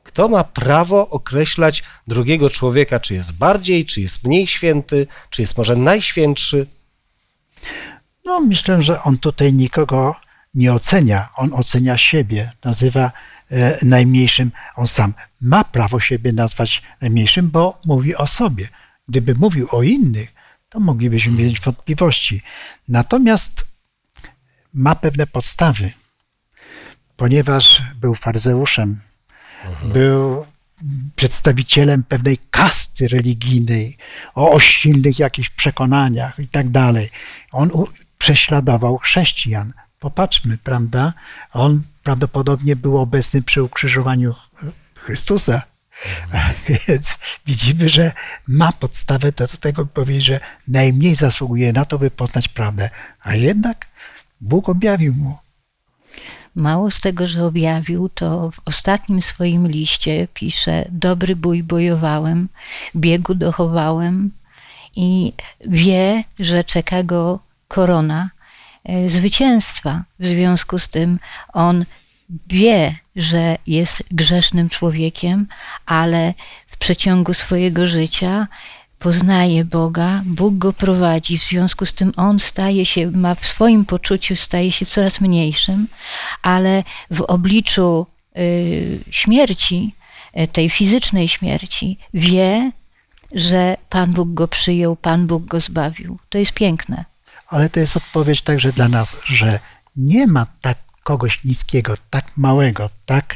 [0.03, 5.57] Kto ma prawo określać drugiego człowieka, czy jest bardziej, czy jest mniej święty, czy jest
[5.57, 6.67] może najświętszy?
[8.25, 10.15] No, myślę, że on tutaj nikogo
[10.57, 11.29] nie ocenia.
[11.35, 13.11] On ocenia siebie, nazywa
[13.51, 14.51] e, najmniejszym.
[14.75, 18.67] On sam ma prawo siebie nazwać najmniejszym, bo mówi o sobie.
[19.07, 20.33] Gdyby mówił o innych,
[20.69, 22.41] to moglibyśmy mieć wątpliwości.
[22.87, 23.65] Natomiast
[24.73, 25.91] ma pewne podstawy,
[27.17, 28.99] ponieważ był faryzeuszem,
[29.93, 30.45] był
[31.15, 33.97] przedstawicielem pewnej kasty religijnej,
[34.35, 37.09] o, o silnych jakichś przekonaniach i tak dalej.
[37.51, 37.71] On
[38.17, 39.73] prześladował chrześcijan.
[39.99, 41.13] Popatrzmy, prawda?
[41.53, 44.35] On prawdopodobnie był obecny przy ukrzyżowaniu
[44.95, 45.61] Chrystusa.
[46.87, 48.11] Więc widzimy, że
[48.47, 52.89] ma podstawę do tego, by powiedzieć, że najmniej zasługuje na to, by poznać prawdę.
[53.21, 53.85] A jednak
[54.41, 55.37] Bóg objawił mu.
[56.55, 62.49] Mało z tego, że objawił, to w ostatnim swoim liście pisze: Dobry bój bojowałem,
[62.95, 64.31] biegu dochowałem
[64.95, 65.33] i
[65.67, 68.29] wie, że czeka go korona
[69.07, 70.03] zwycięstwa.
[70.19, 71.19] W związku z tym
[71.53, 71.85] on
[72.49, 75.47] wie, że jest grzesznym człowiekiem,
[75.85, 76.33] ale
[76.67, 78.47] w przeciągu swojego życia
[78.99, 83.85] poznaje Boga, Bóg go prowadzi, w związku z tym on staje się, ma w swoim
[83.85, 85.87] poczuciu, staje się coraz mniejszym,
[86.41, 89.95] ale w obliczu y, śmierci,
[90.39, 92.71] y, tej fizycznej śmierci, wie,
[93.31, 96.19] że Pan Bóg go przyjął, Pan Bóg go zbawił.
[96.29, 97.05] To jest piękne.
[97.47, 99.59] Ale to jest odpowiedź także dla nas, że
[99.95, 103.35] nie ma tak kogoś niskiego, tak małego, tak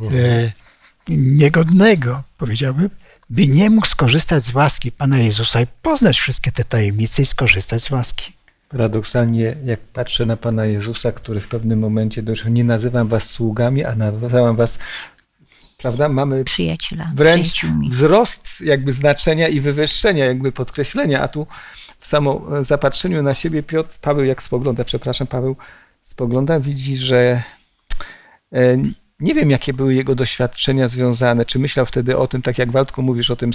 [0.00, 0.52] e,
[1.08, 2.90] niegodnego, powiedziałbym,
[3.30, 7.82] by nie mógł skorzystać z łaski Pana Jezusa i poznać wszystkie te tajemnice i skorzystać
[7.82, 8.32] z łaski.
[8.68, 13.84] Paradoksalnie, jak patrzę na Pana Jezusa, który w pewnym momencie doszedł, nie nazywam was sługami,
[13.84, 14.78] a nazywam was,
[15.78, 17.90] prawda, mamy Przyjaciela, wręcz przyjaciółmi.
[17.90, 21.46] wzrost jakby znaczenia i wywyższenia, jakby podkreślenia, a tu
[22.06, 25.56] samo zapatrzeniu na siebie Piotr, Paweł jak spogląda, przepraszam, Paweł
[26.02, 27.42] spogląda, widzi, że
[28.52, 28.76] e,
[29.20, 33.02] nie wiem, jakie były jego doświadczenia związane, czy myślał wtedy o tym, tak jak Waldku
[33.02, 33.50] mówisz o tym,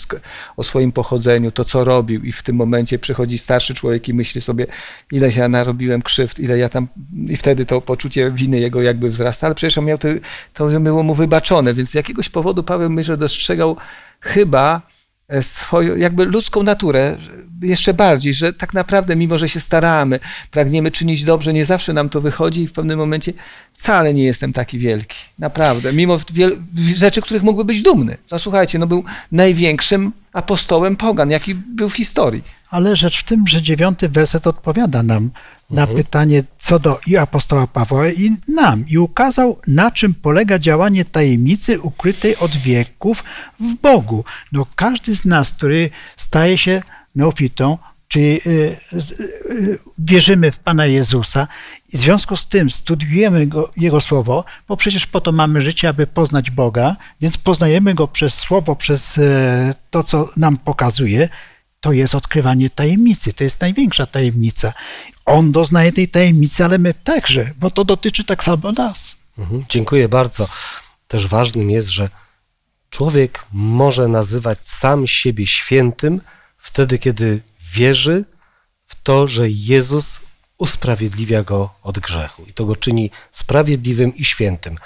[0.57, 4.41] o swoim pochodzeniu, to co robił i w tym momencie przychodzi starszy człowiek i myśli
[4.41, 4.67] sobie,
[5.11, 6.87] ile ja narobiłem krzywd, ile ja tam,
[7.27, 10.07] i wtedy to poczucie winy jego jakby wzrasta, ale przecież on miał to,
[10.53, 13.77] to było mu wybaczone, więc z jakiegoś powodu Paweł myślę, że dostrzegał
[14.19, 15.00] chyba e,
[15.41, 17.17] swoją, jakby ludzką naturę,
[17.61, 20.19] jeszcze bardziej, że tak naprawdę, mimo że się staramy,
[20.51, 23.33] pragniemy czynić dobrze, nie zawsze nam to wychodzi i w pewnym momencie
[23.73, 25.17] wcale nie jestem taki wielki.
[25.39, 25.93] Naprawdę.
[25.93, 26.19] Mimo
[26.97, 28.17] rzeczy, których mógłby być dumny.
[28.31, 32.43] No słuchajcie, no był największym apostołem pogan, jaki był w historii.
[32.69, 35.31] Ale rzecz w tym, że dziewiąty werset odpowiada nam
[35.69, 35.97] na mhm.
[35.97, 41.79] pytanie co do i apostoła Pawła i nam i ukazał na czym polega działanie tajemnicy
[41.79, 43.23] ukrytej od wieków
[43.59, 44.25] w Bogu.
[44.51, 46.81] No każdy z nas, który staje się
[47.15, 47.77] neofitą,
[48.11, 48.77] czy y,
[49.49, 51.47] y, wierzymy w Pana Jezusa
[51.93, 55.89] i w związku z tym studiujemy go, Jego Słowo, bo przecież po to mamy życie,
[55.89, 61.29] aby poznać Boga, więc poznajemy Go przez Słowo, przez e, to, co nam pokazuje,
[61.79, 64.73] to jest odkrywanie tajemnicy, to jest największa tajemnica.
[65.25, 69.17] On doznaje tej tajemnicy, ale my także, bo to dotyczy tak samo nas.
[69.37, 70.47] Mhm, dziękuję bardzo.
[71.07, 72.09] Też ważnym jest, że
[72.89, 76.21] człowiek może nazywać sam siebie świętym,
[76.57, 77.41] wtedy, kiedy
[77.73, 78.25] wierzy
[78.87, 80.19] w to, że Jezus
[80.57, 84.77] usprawiedliwia go od grzechu i to go czyni sprawiedliwym i świętym.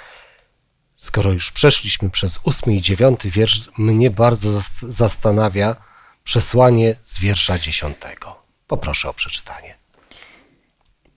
[0.94, 5.76] Skoro już przeszliśmy przez ósmy i dziewiąty wiersz, mnie bardzo zastanawia
[6.24, 8.36] przesłanie z wiersza dziesiątego.
[8.66, 9.74] Poproszę o przeczytanie.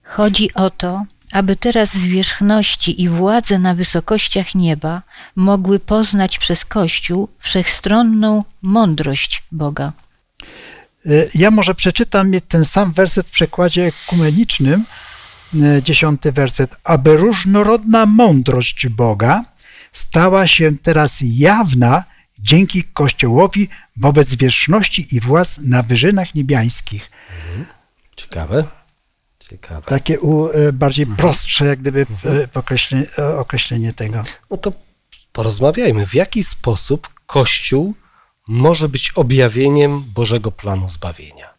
[0.02, 5.02] Chodzi o to, aby teraz zwierzchności i władze na wysokościach nieba
[5.36, 9.92] mogły poznać przez Kościół wszechstronną mądrość Boga.
[11.06, 14.84] E, ja może przeczytam ten sam werset w przekładzie ekumenicznym,
[15.62, 16.76] e, dziesiąty werset.
[16.84, 19.44] Aby różnorodna mądrość Boga
[19.92, 22.04] stała się teraz jawna
[22.38, 27.10] dzięki Kościołowi wobec wierzchności i władz na wyżynach niebiańskich.
[27.44, 27.66] Mhm.
[28.16, 28.64] Ciekawe.
[29.38, 29.82] Ciekawe.
[29.86, 31.16] Takie u, e, bardziej mhm.
[31.16, 32.06] prostsze, jak gdyby
[32.54, 33.06] określenie,
[33.38, 34.22] określenie tego.
[34.50, 34.72] No to
[35.32, 37.94] porozmawiajmy, w jaki sposób Kościół
[38.48, 41.54] może być objawieniem Bożego planu zbawienia.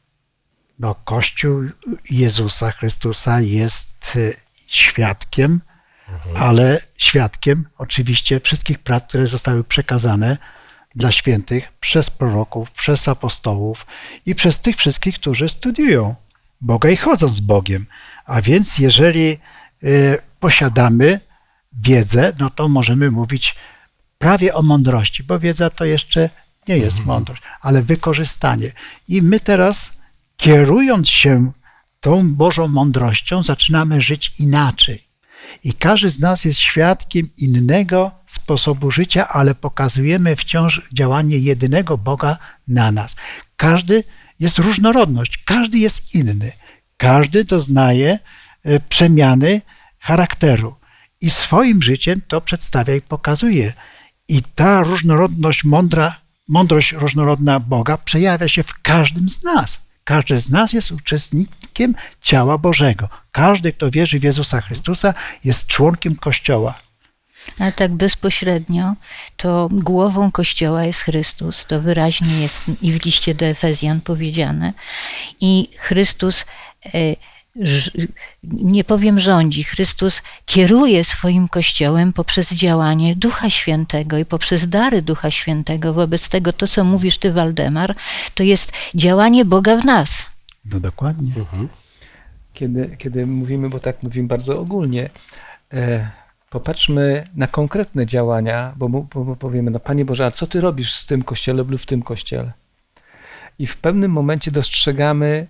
[0.80, 1.64] No, Kościół
[2.10, 4.36] Jezusa Chrystusa jest y,
[4.68, 5.62] świadkiem,
[6.10, 6.38] mhm.
[6.38, 10.38] ale świadkiem oczywiście wszystkich praw, które zostały przekazane
[10.96, 13.86] dla świętych przez proroków, przez apostołów
[14.26, 16.16] i przez tych wszystkich, którzy studiują
[16.62, 17.86] Boga i chodzą z Bogiem.
[18.26, 19.38] A więc jeżeli
[19.84, 21.20] y, posiadamy
[21.74, 23.56] wiedzę, no to możemy mówić
[24.18, 26.30] prawie o mądrości, bo wiedza to jeszcze
[26.68, 27.08] nie jest mhm.
[27.08, 28.72] mądrość, ale wykorzystanie.
[29.08, 29.92] I my teraz,
[30.38, 31.52] kierując się
[32.00, 35.12] tą Bożą mądrością, zaczynamy żyć inaczej.
[35.64, 42.38] I każdy z nas jest świadkiem innego sposobu życia, ale pokazujemy wciąż działanie jedynego Boga
[42.68, 43.16] na nas.
[43.56, 44.04] Każdy
[44.40, 46.52] jest różnorodność, każdy jest inny.
[46.98, 48.20] Każdy doznaje
[48.64, 49.62] e, przemiany
[50.00, 50.76] charakteru
[51.22, 53.74] i swoim życiem to przedstawia i pokazuje.
[54.28, 56.16] I ta różnorodność mądra
[56.52, 59.82] mądrość różnorodna Boga przejawia się w każdym z nas.
[60.04, 63.10] Każdy z nas jest uczestnikiem ciała Bożego.
[63.32, 66.74] Każdy, kto wierzy w Jezusa Chrystusa, jest członkiem Kościoła.
[67.60, 68.94] Ale tak bezpośrednio,
[69.38, 71.66] to głową Kościoła jest Chrystus.
[71.66, 74.74] To wyraźnie jest i w liście do Efezjan powiedziane.
[75.42, 76.46] I Chrystus,
[76.86, 77.16] e,
[78.44, 85.32] nie powiem rządzi, Chrystus kieruje swoim Kościołem poprzez działanie Ducha Świętego i poprzez dary Ducha
[85.32, 85.94] Świętego.
[85.94, 87.96] Wobec tego to, co mówisz ty, Waldemar,
[88.36, 90.26] to jest działanie Boga w nas.
[90.66, 91.32] No dokładnie.
[91.38, 91.70] Mhm.
[92.54, 95.10] Kiedy, kiedy mówimy, bo tak mówimy bardzo ogólnie,
[95.74, 96.10] e,
[96.50, 101.06] popatrzmy na konkretne działania, bo, bo powiemy, no Panie Boże, a co Ty robisz z
[101.06, 102.52] tym kościele lub w tym kościele?
[103.60, 105.48] I w pewnym momencie dostrzegamy,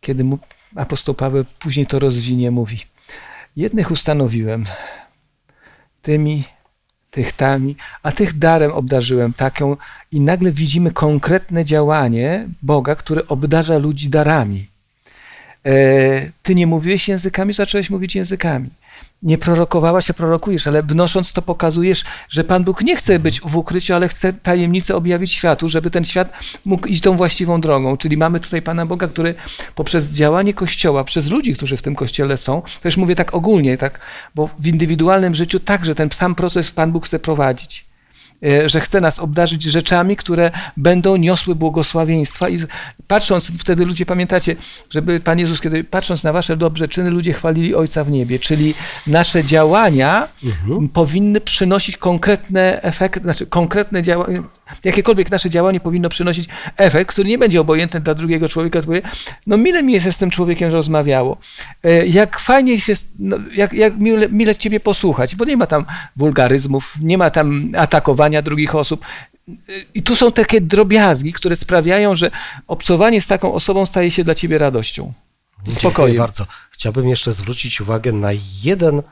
[0.00, 0.38] kiedy mu,
[0.76, 2.78] apostoł Paweł później to rozwinie, mówi,
[3.56, 4.64] jednych ustanowiłem
[6.02, 6.44] tymi,
[7.10, 9.76] tych tami, a tych darem obdarzyłem taką
[10.12, 14.68] i nagle widzimy konkretne działanie Boga, który obdarza ludzi darami.
[15.66, 15.72] E,
[16.42, 18.70] ty nie mówiłeś językami, zacząłeś mówić językami
[19.22, 23.56] nie prorokowałaś, a prorokujesz, ale wnosząc to pokazujesz, że Pan Bóg nie chce być w
[23.56, 26.32] ukryciu, ale chce tajemnicę objawić światu, żeby ten świat
[26.64, 27.96] mógł iść tą właściwą drogą.
[27.96, 29.34] Czyli mamy tutaj Pana Boga, który
[29.74, 34.00] poprzez działanie Kościoła, przez ludzi, którzy w tym Kościele są, też mówię tak ogólnie, tak,
[34.34, 37.89] bo w indywidualnym życiu także ten sam proces Pan Bóg chce prowadzić.
[38.46, 42.58] E, że chce nas obdarzyć rzeczami, które będą niosły błogosławieństwa i
[43.06, 44.56] patrząc, wtedy ludzie pamiętacie,
[44.90, 48.74] żeby Pan Jezus, kiedy patrząc na wasze dobre czyny, ludzie chwalili Ojca w niebie, czyli
[49.06, 50.88] nasze działania mhm.
[50.88, 54.42] powinny przynosić konkretne efekty, znaczy konkretne działania,
[54.84, 59.02] jakiekolwiek nasze działanie powinno przynosić efekt, który nie będzie obojętny dla drugiego człowieka, powie,
[59.46, 61.36] no mile mi jest z tym człowiekiem rozmawiało,
[61.84, 65.84] e, jak fajnie się, no, jak, jak mile, mile ciebie posłuchać, bo nie ma tam
[66.16, 69.04] wulgaryzmów, nie ma tam atakowania drugich osób,
[69.48, 69.52] e,
[69.94, 72.30] i tu są takie drobiazgi, które sprawiają, że
[72.66, 75.12] obcowanie z taką osobą staje się dla ciebie radością.
[75.70, 76.16] Spokojem.
[76.16, 76.46] bardzo.
[76.70, 78.30] Chciałbym jeszcze zwrócić uwagę na
[78.62, 79.02] jeden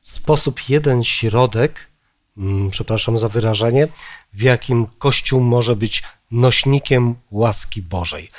[0.00, 1.91] sposób, jeden środek,
[2.70, 3.88] przepraszam za wyrażenie,
[4.32, 8.30] w jakim Kościół może być nośnikiem łaski Bożej.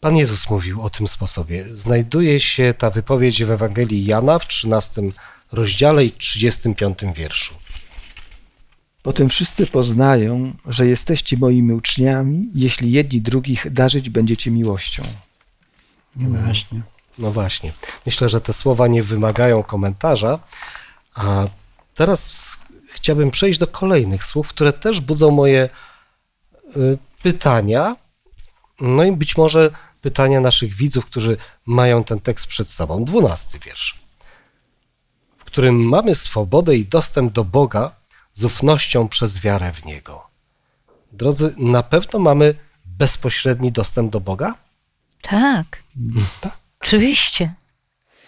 [0.00, 1.64] Pan Jezus mówił o tym sposobie.
[1.72, 5.02] Znajduje się ta wypowiedź w Ewangelii Jana w 13
[5.52, 7.54] rozdziale i 35 wierszu.
[9.02, 15.02] Potem wszyscy poznają, że jesteście moimi uczniami, jeśli jedni drugich darzyć będziecie miłością.
[16.16, 16.80] No właśnie.
[17.18, 17.72] No właśnie.
[18.06, 20.38] Myślę, że te słowa nie wymagają komentarza,
[21.14, 21.46] a
[21.94, 22.52] teraz
[23.02, 25.68] chciałbym przejść do kolejnych słów, które też budzą moje
[26.76, 27.96] y, pytania,
[28.80, 31.36] no i być może pytania naszych widzów, którzy
[31.66, 33.04] mają ten tekst przed sobą.
[33.04, 33.98] Dwunasty wiersz,
[35.38, 37.90] w którym mamy swobodę i dostęp do Boga
[38.32, 40.26] z ufnością przez wiarę w Niego.
[41.12, 44.54] Drodzy, na pewno mamy bezpośredni dostęp do Boga?
[45.22, 45.82] Tak.
[46.40, 46.56] tak.
[46.80, 47.54] Oczywiście.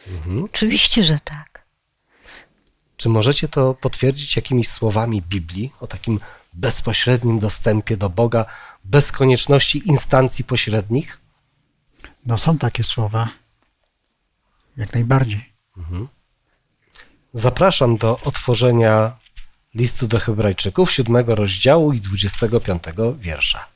[0.08, 0.44] Mhm.
[0.44, 1.53] Oczywiście, że tak.
[2.96, 6.20] Czy możecie to potwierdzić jakimiś słowami Biblii o takim
[6.52, 8.46] bezpośrednim dostępie do Boga,
[8.84, 11.20] bez konieczności instancji pośrednich?
[12.26, 13.28] No są takie słowa.
[14.76, 15.52] Jak najbardziej.
[15.76, 16.08] Mhm.
[17.34, 19.16] Zapraszam do otworzenia
[19.74, 23.73] listu do Hebrajczyków, siódmego rozdziału i dwudziestego piątego wiersza.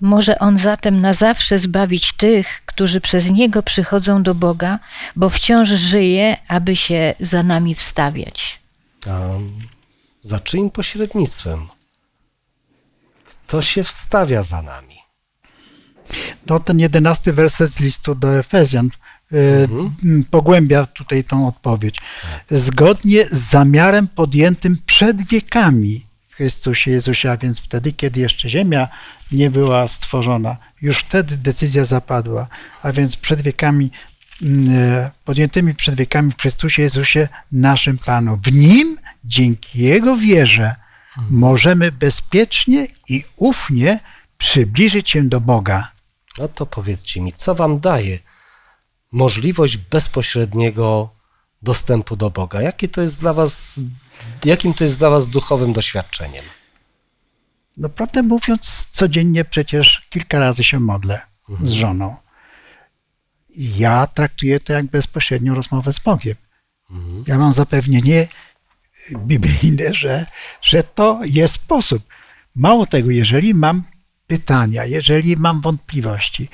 [0.00, 4.78] Może On zatem na zawsze zbawić tych, którzy przez Niego przychodzą do Boga,
[5.16, 8.60] bo wciąż żyje, aby się za nami wstawiać.
[9.06, 9.20] A
[10.22, 11.68] za czyim pośrednictwem?
[13.24, 14.96] Kto się wstawia za nami?
[16.46, 18.90] No, ten jedenasty werset z listu do Efezjan
[19.32, 20.24] e, mhm.
[20.30, 21.96] pogłębia tutaj tą odpowiedź.
[22.22, 22.58] Tak.
[22.58, 26.09] Zgodnie z zamiarem podjętym przed wiekami
[26.40, 28.88] Chrystusie Jezusie, a więc wtedy, kiedy jeszcze ziemia
[29.32, 30.56] nie była stworzona.
[30.82, 32.46] Już wtedy decyzja zapadła,
[32.82, 33.90] a więc przed wiekami,
[34.42, 38.38] mm, e, podjętymi przed wiekami w Chrystusie Jezusie, naszym Panu.
[38.44, 40.74] W Nim, dzięki Jego wierze,
[41.30, 44.00] możemy bezpiecznie i ufnie
[44.38, 45.90] przybliżyć się do Boga.
[46.38, 48.18] No to powiedzcie mi, co Wam daje
[49.12, 51.10] możliwość bezpośredniego
[51.62, 52.62] dostępu do Boga?
[52.62, 53.80] Jakie to jest dla Was,
[54.44, 56.44] jakim to jest dla Was duchowym doświadczeniem?
[57.76, 61.66] No prawdę mówiąc, codziennie przecież kilka razy się modlę mhm.
[61.68, 62.16] z żoną.
[63.56, 66.36] Ja traktuję to jak bezpośrednią rozmowę z Bogiem.
[66.90, 67.24] Mhm.
[67.26, 68.28] Ja mam zapewnienie
[69.16, 70.26] biblijne, że,
[70.62, 72.02] że to jest sposób.
[72.54, 73.82] Mało tego, jeżeli mam
[74.26, 76.48] pytania, jeżeli mam wątpliwości,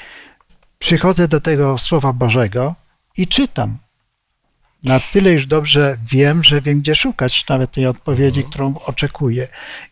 [0.79, 2.75] przychodzę do tego Słowa Bożego
[3.17, 3.79] i czytam.
[4.87, 9.49] Na tyle już dobrze wiem, że wiem, gdzie szukać nawet tej odpowiedzi, którą oczekuję,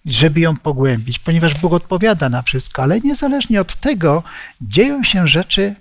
[0.06, 4.22] żeby ją pogłębić, ponieważ Bóg odpowiada na wszystko, ale niezależnie od tego
[4.60, 5.74] dzieją się rzeczy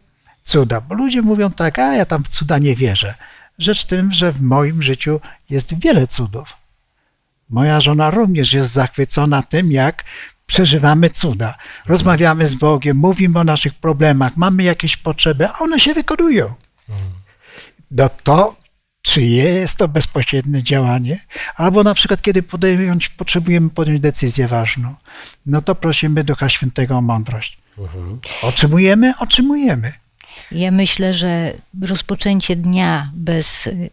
[0.43, 3.13] cuda, bo ludzie mówią tak, a ja tam w cuda nie wierzę.
[3.59, 6.53] Rzecz tym, że w moim życiu jest wiele cudów.
[7.49, 10.03] Moja żona również jest zachwycona tym, jak
[10.45, 11.55] przeżywamy cuda.
[11.85, 16.53] Rozmawiamy z Bogiem, mówimy o naszych problemach, mamy jakieś potrzeby, a one się wykonują.
[17.91, 18.62] No to
[19.03, 21.19] czyje jest to bezpośrednie działanie?
[21.55, 24.95] Albo na przykład, kiedy podjąć, potrzebujemy podjąć decyzję ważną,
[25.45, 27.57] no to prosimy Ducha Świętego o mądrość.
[28.43, 29.13] Otrzymujemy?
[29.19, 29.93] Otrzymujemy.
[30.51, 33.89] Ja myślę, że rozpoczęcie dnia bez y,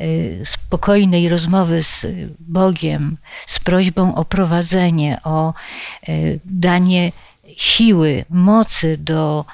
[0.00, 2.06] y, spokojnej rozmowy z
[2.40, 3.16] Bogiem,
[3.46, 5.54] z prośbą o prowadzenie, o
[6.08, 7.12] y, danie
[7.56, 9.44] siły, mocy do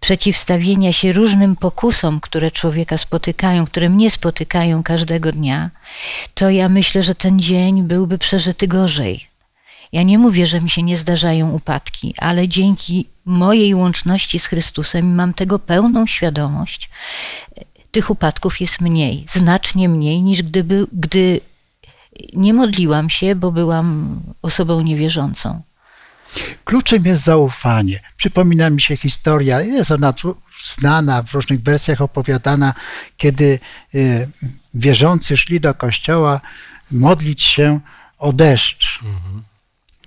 [0.00, 5.70] przeciwstawienia się różnym pokusom, które człowieka spotykają, które mnie spotykają każdego dnia,
[6.34, 9.26] to ja myślę, że ten dzień byłby przeżyty gorzej.
[9.92, 15.14] Ja nie mówię, że mi się nie zdarzają upadki, ale dzięki mojej łączności z Chrystusem
[15.14, 16.90] mam tego pełną świadomość.
[17.90, 21.40] Tych upadków jest mniej, znacznie mniej niż gdyby, gdy
[22.32, 25.62] nie modliłam się, bo byłam osobą niewierzącą.
[26.64, 28.00] Kluczem jest zaufanie.
[28.16, 30.14] Przypomina mi się historia, jest ona
[30.64, 32.74] znana, w różnych wersjach opowiadana,
[33.16, 33.58] kiedy
[33.94, 34.28] y,
[34.74, 36.40] wierzący szli do kościoła
[36.90, 37.80] modlić się
[38.18, 39.00] o deszcz.
[39.02, 39.42] Mhm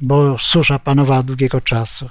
[0.04, 2.10] bo susza panowała długiego czasu.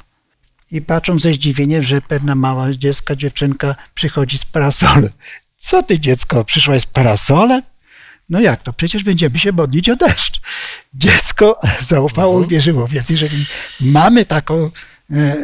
[0.71, 5.11] I patrzą ze zdziwieniem, że pewna mała dziecka, dziewczynka przychodzi z parasolem.
[5.57, 7.63] Co ty dziecko, przyszłaś z parasolem?
[8.33, 8.73] No jak to?
[8.73, 10.41] Przecież będziemy się modlić o deszcz.
[10.95, 12.47] Dziecko zaufało, mhm.
[12.47, 12.89] uwierzyło.
[12.89, 13.45] Więc jeżeli
[13.81, 15.41] mamy taką e, e,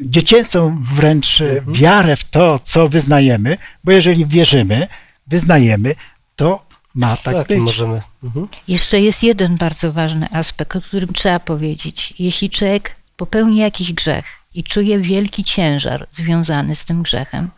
[0.00, 1.74] dziecięcą wręcz mhm.
[1.74, 4.88] wiarę w to, co wyznajemy, bo jeżeli wierzymy,
[5.26, 5.94] wyznajemy,
[6.36, 7.58] to ma tak, tak być.
[7.58, 8.02] Możemy.
[8.24, 8.48] Mhm.
[8.68, 12.14] Jeszcze jest jeden bardzo ważny aspekt, o którym trzeba powiedzieć.
[12.18, 14.24] Jeśli człowiek popełni jakiś grzech
[14.54, 17.50] i czuje wielki ciężar związany z tym grzechem,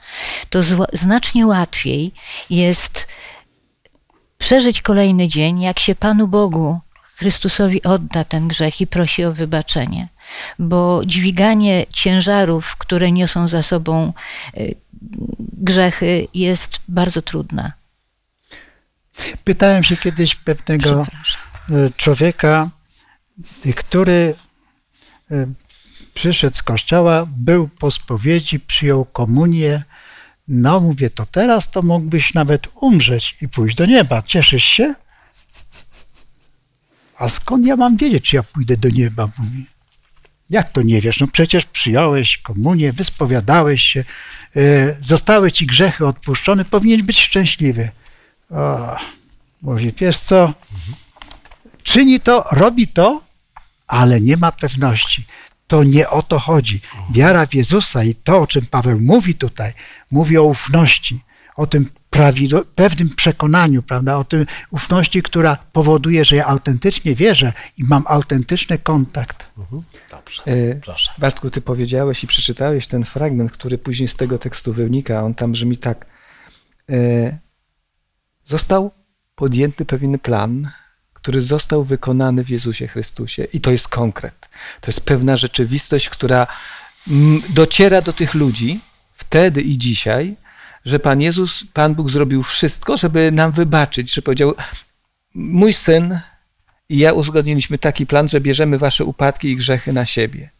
[0.50, 0.60] to
[0.92, 2.12] znacznie łatwiej
[2.50, 3.06] jest
[4.40, 10.08] przeżyć kolejny dzień, jak się Panu Bogu, Chrystusowi odda ten grzech i prosi o wybaczenie.
[10.58, 14.12] Bo dźwiganie ciężarów, które niosą za sobą
[14.56, 14.74] y,
[15.52, 17.72] grzechy, jest bardzo trudne.
[19.44, 21.06] Pytałem się kiedyś pewnego e,
[21.96, 22.68] człowieka,
[23.76, 24.34] który
[25.30, 25.46] e,
[26.14, 29.82] przyszedł z kościoła, był po spowiedzi, przyjął komunię.
[30.52, 34.22] No, mówię, to teraz to mógłbyś nawet umrzeć i pójść do nieba.
[34.22, 34.94] Cieszysz się?
[37.18, 39.28] A skąd ja mam wiedzieć, czy ja pójdę do nieba?
[39.38, 39.66] Mówi.
[40.50, 41.20] Jak to nie wiesz?
[41.20, 44.04] No przecież przyjąłeś komunię, wyspowiadałeś się,
[44.56, 47.90] e, zostały ci grzechy odpuszczone, powinien być szczęśliwy.
[48.50, 48.96] O,
[49.62, 50.54] mówi, wiesz co,
[51.82, 53.22] czyni to, robi to,
[53.86, 55.24] ale nie ma pewności.
[55.70, 56.80] To nie o to chodzi.
[57.10, 59.72] Wiara w Jezusa i to, o czym Paweł mówi tutaj,
[60.10, 61.20] mówi o ufności,
[61.56, 61.90] o tym
[62.74, 68.78] pewnym przekonaniu, prawda, o tym ufności, która powoduje, że ja autentycznie wierzę i mam autentyczny
[68.78, 69.46] kontakt.
[69.58, 69.82] Mhm.
[70.10, 71.12] Dobrze, e, proszę.
[71.18, 75.22] Bartku, ty powiedziałeś i przeczytałeś ten fragment, który później z tego tekstu wynika.
[75.22, 76.06] On tam brzmi tak.
[76.90, 77.38] E,
[78.44, 78.90] został
[79.34, 80.70] podjęty pewien plan,
[81.22, 83.44] który został wykonany w Jezusie Chrystusie.
[83.44, 84.48] I to jest konkret.
[84.80, 86.46] To jest pewna rzeczywistość, która
[87.54, 88.80] dociera do tych ludzi
[89.16, 90.36] wtedy i dzisiaj,
[90.84, 94.54] że Pan Jezus, Pan Bóg zrobił wszystko, żeby nam wybaczyć, że powiedział:
[95.34, 96.20] Mój syn
[96.88, 100.50] i ja uzgodniliśmy taki plan, że bierzemy wasze upadki i grzechy na siebie.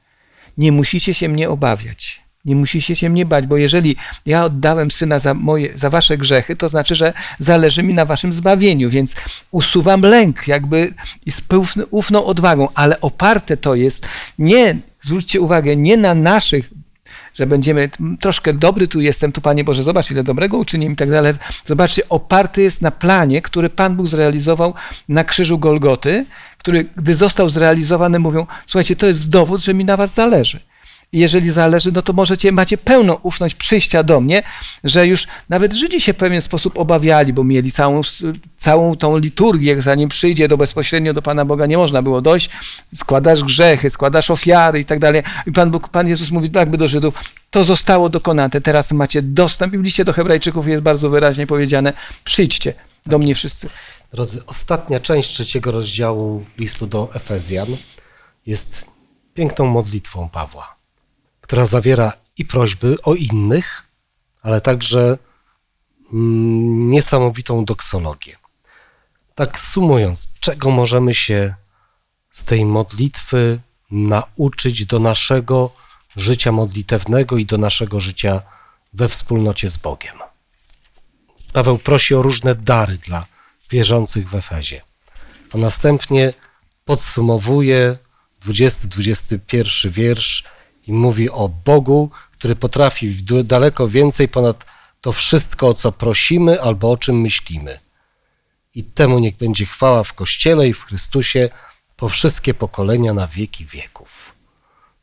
[0.58, 2.22] Nie musicie się mnie obawiać.
[2.44, 6.56] Nie musicie się mnie bać, bo jeżeli ja oddałem syna za, moje, za wasze grzechy,
[6.56, 9.14] to znaczy, że zależy mi na waszym zbawieniu, więc
[9.50, 10.94] usuwam lęk jakby
[11.26, 11.42] i z
[11.90, 16.70] ufną odwagą, ale oparte to jest nie, zwróćcie uwagę, nie na naszych
[17.34, 21.10] że będziemy troszkę dobry tu jestem, tu Panie Boże, zobacz ile dobrego uczyniłem i tak
[21.10, 21.34] dalej.
[21.66, 24.74] Zobaczcie, oparty jest na planie, który Pan Bóg zrealizował
[25.08, 26.26] na krzyżu Golgoty,
[26.58, 30.60] który gdy został zrealizowany mówią, słuchajcie, to jest dowód, że mi na was zależy.
[31.12, 34.42] Jeżeli zależy, no to możecie, macie pełną ufność przyjścia do mnie,
[34.84, 38.00] że już nawet Żydzi się w pewien sposób obawiali, bo mieli całą,
[38.58, 42.50] całą tą liturgię, zanim przyjdzie do bezpośrednio do Pana Boga, nie można było dojść,
[42.96, 45.22] składasz grzechy, składasz ofiary i tak dalej.
[45.46, 47.14] I Pan Bóg, Pan Jezus mówi tak by do Żydów,
[47.50, 49.74] to zostało dokonane, teraz macie dostęp.
[49.74, 51.92] I w liście do Hebrajczyków jest bardzo wyraźnie powiedziane,
[52.24, 52.74] przyjdźcie
[53.06, 53.68] do mnie wszyscy.
[54.12, 57.68] Drodzy, ostatnia część trzeciego rozdziału listu do Efezjan
[58.46, 58.86] jest
[59.34, 60.79] piękną modlitwą Pawła
[61.50, 63.82] która zawiera i prośby o innych,
[64.42, 65.18] ale także
[66.12, 68.36] mm, niesamowitą doksologię.
[69.34, 71.54] Tak sumując, czego możemy się
[72.30, 75.70] z tej modlitwy nauczyć do naszego
[76.16, 78.42] życia modlitewnego i do naszego życia
[78.92, 80.16] we wspólnocie z Bogiem?
[81.52, 83.26] Paweł prosi o różne dary dla
[83.70, 84.82] wierzących w Efezie.
[85.54, 86.32] A następnie
[86.84, 87.98] podsumowuje
[88.46, 90.44] 20-21 wiersz
[90.90, 94.66] i mówi o Bogu, który potrafi daleko więcej ponad
[95.00, 97.78] to wszystko, o co prosimy albo o czym myślimy.
[98.74, 101.48] I temu niech będzie chwała w Kościele i w Chrystusie
[101.96, 104.34] po wszystkie pokolenia na wieki wieków.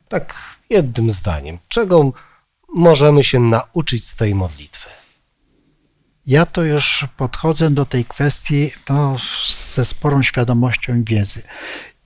[0.08, 0.34] Tak
[0.70, 2.12] jednym zdaniem, czego
[2.74, 4.90] możemy się nauczyć z tej modlitwy?
[6.26, 9.16] Ja to już podchodzę do tej kwestii no,
[9.74, 11.42] ze sporą świadomością i wiedzy.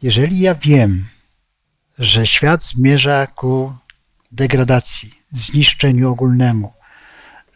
[0.02, 1.08] Jeżeli ja wiem,
[2.02, 3.72] że świat zmierza ku
[4.32, 6.72] degradacji, zniszczeniu ogólnemu,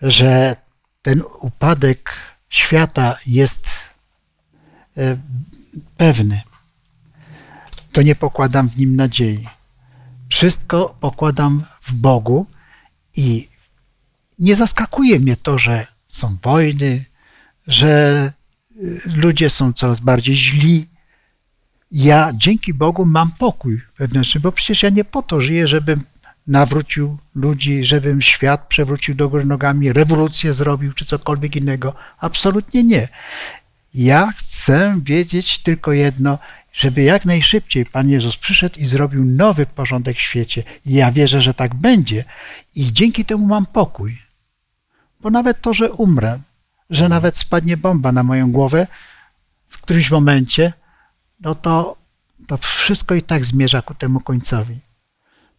[0.02, 0.56] że
[1.02, 2.12] ten upadek
[2.48, 3.70] świata jest
[4.96, 5.16] e,
[5.96, 6.40] pewny,
[7.92, 9.48] to nie pokładam w nim nadziei.
[10.28, 12.46] Wszystko pokładam w Bogu
[13.16, 13.48] i
[14.38, 17.04] nie zaskakuje mnie to, że są wojny,
[17.66, 18.32] że
[18.76, 20.88] y, ludzie są coraz bardziej źli.
[21.90, 26.04] Ja dzięki Bogu mam pokój wewnętrzny, bo przecież ja nie po to żyję, żebym
[26.46, 31.94] nawrócił ludzi, żebym świat przewrócił do góry nogami, rewolucję zrobił czy cokolwiek innego.
[32.18, 33.08] Absolutnie nie.
[33.94, 36.38] Ja chcę wiedzieć tylko jedno,
[36.72, 40.62] żeby jak najszybciej Pan Jezus przyszedł i zrobił nowy porządek w świecie.
[40.84, 42.24] I ja wierzę, że tak będzie.
[42.74, 44.18] I dzięki temu mam pokój.
[45.20, 46.38] Bo nawet to, że umrę,
[46.90, 48.86] że nawet spadnie bomba na moją głowę
[49.68, 50.72] w którymś momencie,
[51.40, 51.96] no to,
[52.46, 54.78] to wszystko i tak zmierza ku temu końcowi.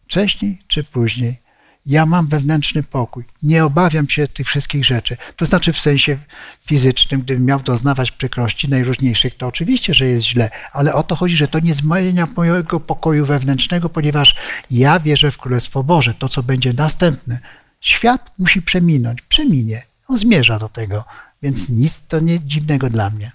[0.04, 1.48] Wcześniej czy później
[1.88, 3.24] ja mam wewnętrzny pokój.
[3.42, 5.16] Nie obawiam się tych wszystkich rzeczy.
[5.36, 6.18] To znaczy w sensie
[6.66, 11.36] fizycznym, gdybym miał doznawać przykrości najróżniejszych, to oczywiście, że jest źle, ale o to chodzi,
[11.36, 14.36] że to nie zmienia mojego pokoju wewnętrznego, ponieważ
[14.70, 17.38] ja wierzę w Królestwo Boże, to co będzie następne.
[17.80, 19.82] Świat musi przeminąć, przeminie.
[20.08, 21.04] On zmierza do tego,
[21.42, 23.32] więc nic to nie dziwnego dla mnie.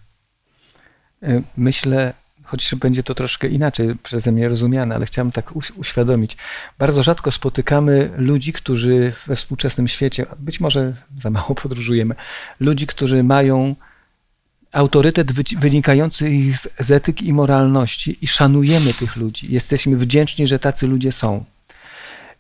[1.24, 2.14] E, myślę,
[2.54, 6.38] choć będzie to troszkę inaczej przeze mnie rozumiane, ale chciałem tak uświadomić.
[6.80, 12.16] Bardzo rzadko spotykamy ludzi, którzy we współczesnym świecie, być może za mało podróżujemy,
[12.60, 13.76] ludzi, którzy mają
[14.72, 16.32] autorytet wynikający
[16.80, 19.54] z etyki i moralności i szanujemy tych ludzi.
[19.54, 21.46] Jesteśmy wdzięczni, że tacy ludzie są.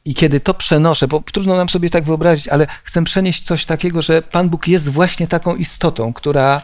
[0.06, 4.02] I kiedy to przenoszę, bo trudno nam sobie tak wyobrazić, ale chcę przenieść coś takiego,
[4.02, 6.62] że Pan Bóg jest właśnie taką istotą, która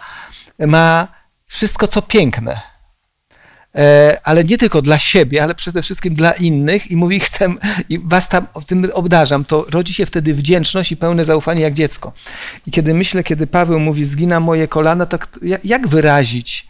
[0.59, 1.07] ma
[1.45, 2.68] wszystko, co piękne
[4.23, 7.53] ale nie tylko dla siebie, ale przede wszystkim dla innych i mówi, chcę
[7.89, 12.13] i was tam tym obdarzam, to rodzi się wtedy wdzięczność i pełne zaufanie jak dziecko.
[12.67, 15.17] I kiedy myślę, kiedy Paweł mówi, zgina moje kolana, to
[15.63, 16.67] jak wyrazić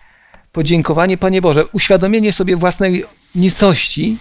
[0.51, 4.17] podziękowanie, Panie Boże, uświadomienie sobie własnej nicości,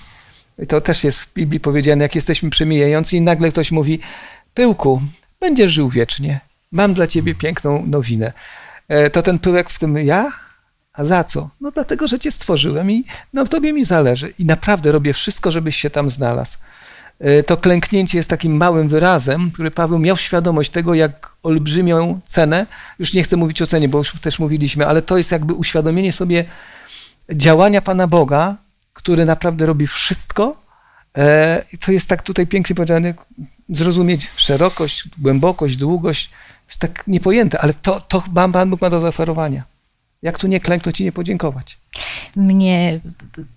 [0.68, 4.00] to też jest w Biblii powiedziane, jak jesteśmy przemijający i nagle ktoś mówi,
[4.54, 5.02] pyłku,
[5.40, 6.40] będziesz żył wiecznie,
[6.72, 8.32] mam dla ciebie piękną nowinę.
[8.88, 10.30] E, to ten pyłek w tym ja?
[10.98, 11.50] A za co?
[11.60, 14.32] No dlatego, że cię stworzyłem i no, tobie mi zależy.
[14.38, 16.58] I naprawdę robię wszystko, żebyś się tam znalazł.
[17.20, 22.66] E, to klęknięcie jest takim małym wyrazem, który Paweł miał świadomość tego, jak olbrzymią cenę,
[22.98, 26.12] już nie chcę mówić o cenie, bo już też mówiliśmy, ale to jest jakby uświadomienie
[26.12, 26.44] sobie
[27.32, 28.56] działania Pana Boga,
[28.92, 30.56] który naprawdę robi wszystko.
[31.18, 33.14] E, to jest tak tutaj pięknie powiedziane,
[33.68, 36.30] zrozumieć szerokość, głębokość, długość,
[36.68, 38.22] jest tak niepojęte, ale to, to
[38.52, 39.77] Pan Bóg ma do zaoferowania.
[40.22, 41.78] Jak tu nie klęknąć i nie podziękować?
[42.36, 43.00] Mnie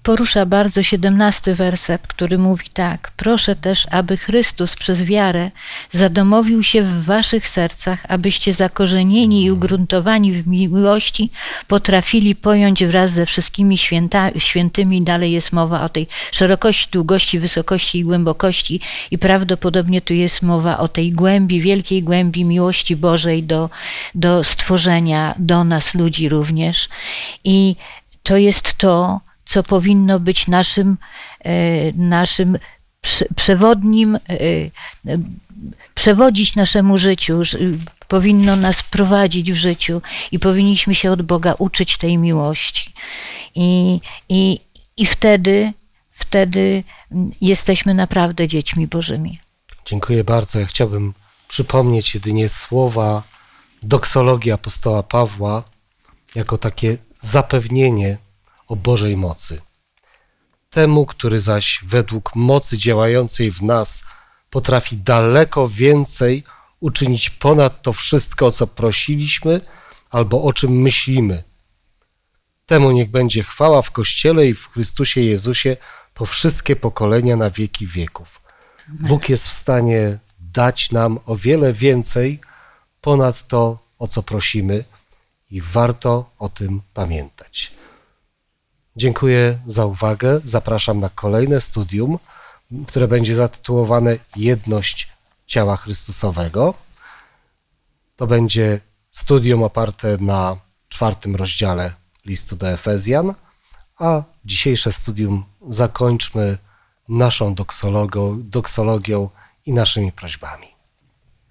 [0.04, 5.52] porusza bardzo siedemnasty werset, który mówi tak: Proszę też, aby Chrystus przez wiarę
[5.92, 11.30] zadomowił się w waszych sercach, abyście zakorzenieni i ugruntowani w miłości
[11.68, 15.02] potrafili pojąć wraz ze wszystkimi święta, świętymi.
[15.02, 18.80] Dalej jest mowa o tej szerokości, długości, wysokości i głębokości,
[19.12, 23.70] i prawdopodobnie tu jest mowa o tej głębi, wielkiej głębi miłości Bożej do,
[24.16, 26.90] do stworzenia, do nas ludzi również.
[27.44, 27.76] I
[28.24, 30.98] to jest to, co powinno być naszym,
[31.40, 32.58] e, naszym
[33.36, 34.20] przewodnim, e,
[35.94, 37.42] przewodzić naszemu życiu,
[38.08, 40.02] powinno nas prowadzić w życiu
[40.32, 42.94] i powinniśmy się od Boga uczyć tej miłości.
[43.56, 44.00] I,
[44.30, 44.60] i,
[44.98, 45.74] i wtedy,
[46.12, 46.84] wtedy
[47.42, 49.40] jesteśmy naprawdę dziećmi Bożymi.
[49.86, 50.60] Dziękuję bardzo.
[50.60, 51.14] Ja chciałbym
[51.48, 53.24] przypomnieć jedynie słowa
[53.84, 55.64] doksologii apostoła Pawła
[56.36, 58.18] jako takie zapewnienie
[58.68, 59.62] o Bożej mocy.
[60.70, 64.04] Temu, który zaś według mocy działającej w nas
[64.50, 66.44] potrafi daleko więcej
[66.80, 69.62] uczynić ponad to wszystko, o co prosiliśmy
[70.10, 71.44] albo o czym myślimy.
[72.66, 75.78] Temu niech będzie chwała w Kościele i w Chrystusie Jezusie
[76.14, 78.42] po wszystkie pokolenia na wieki wieków.
[78.88, 82.40] Bóg jest w stanie dać nam o wiele więcej
[83.02, 84.84] ponad to, o co prosimy
[85.52, 87.72] i warto o tym pamiętać.
[88.96, 90.42] Dziękuję za uwagę.
[90.44, 92.20] Zapraszam na kolejne studium,
[92.88, 95.12] które będzie zatytułowane Jedność
[95.46, 96.74] ciała Chrystusowego.
[98.16, 98.80] To będzie
[99.12, 100.58] studium oparte na
[100.90, 101.94] czwartym rozdziale
[102.26, 103.34] listu do Efezjan,
[104.00, 106.58] a dzisiejsze studium zakończmy
[107.10, 107.56] naszą
[108.36, 109.30] doksologią,
[109.66, 110.68] i naszymi prośbami.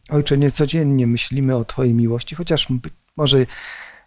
[0.09, 2.69] Ojcze, niecodziennie myślimy o Twojej miłości, chociaż
[3.17, 3.47] może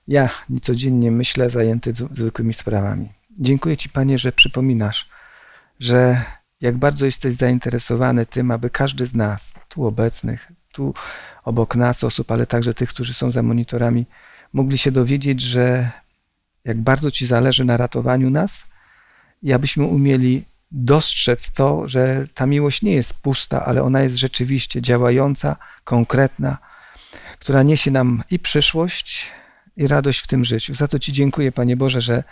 [0.08, 3.10] ja niecodziennie myślę zajęty zwykłymi sprawami.
[3.40, 5.10] Dziękuję Ci, Panie, że przypominasz,
[5.80, 6.22] że
[6.62, 10.94] jak bardzo jesteś zainteresowany tym, aby każdy z nas, tu obecnych, tu
[11.44, 14.06] obok nas osób, ale także tych, którzy są za monitorami,
[14.54, 15.92] mogli się dowiedzieć, że
[16.66, 18.64] jak bardzo Ci zależy na ratowaniu nas
[19.44, 24.82] i abyśmy umieli dostrzec to, że ta miłość nie jest pusta, ale ona jest rzeczywiście
[24.82, 26.58] działająca, konkretna,
[27.40, 29.28] która niesie nam i przyszłość,
[29.78, 30.76] i radość w tym życiu.
[30.76, 32.24] Za to Ci dziękuję, Panie Boże, że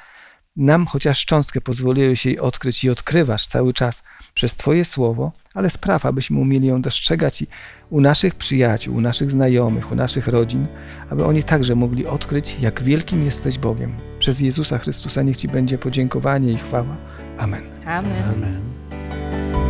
[0.56, 6.06] nam chociaż cząstkę pozwoliłeś jej odkryć i odkrywasz cały czas przez Twoje słowo, ale spraw,
[6.06, 7.48] abyśmy umieli ją dostrzegać i
[7.90, 10.68] u naszych przyjaciół, u naszych znajomych, u naszych rodzin,
[11.10, 13.96] aby oni także mogli odkryć, jak wielkim jesteś Bogiem.
[14.20, 16.98] Przez Jezusa Chrystusa niech Ci będzie podziękowanie i chwała.
[17.38, 17.64] Amen.
[17.86, 18.24] Amen.
[18.24, 19.61] Amen.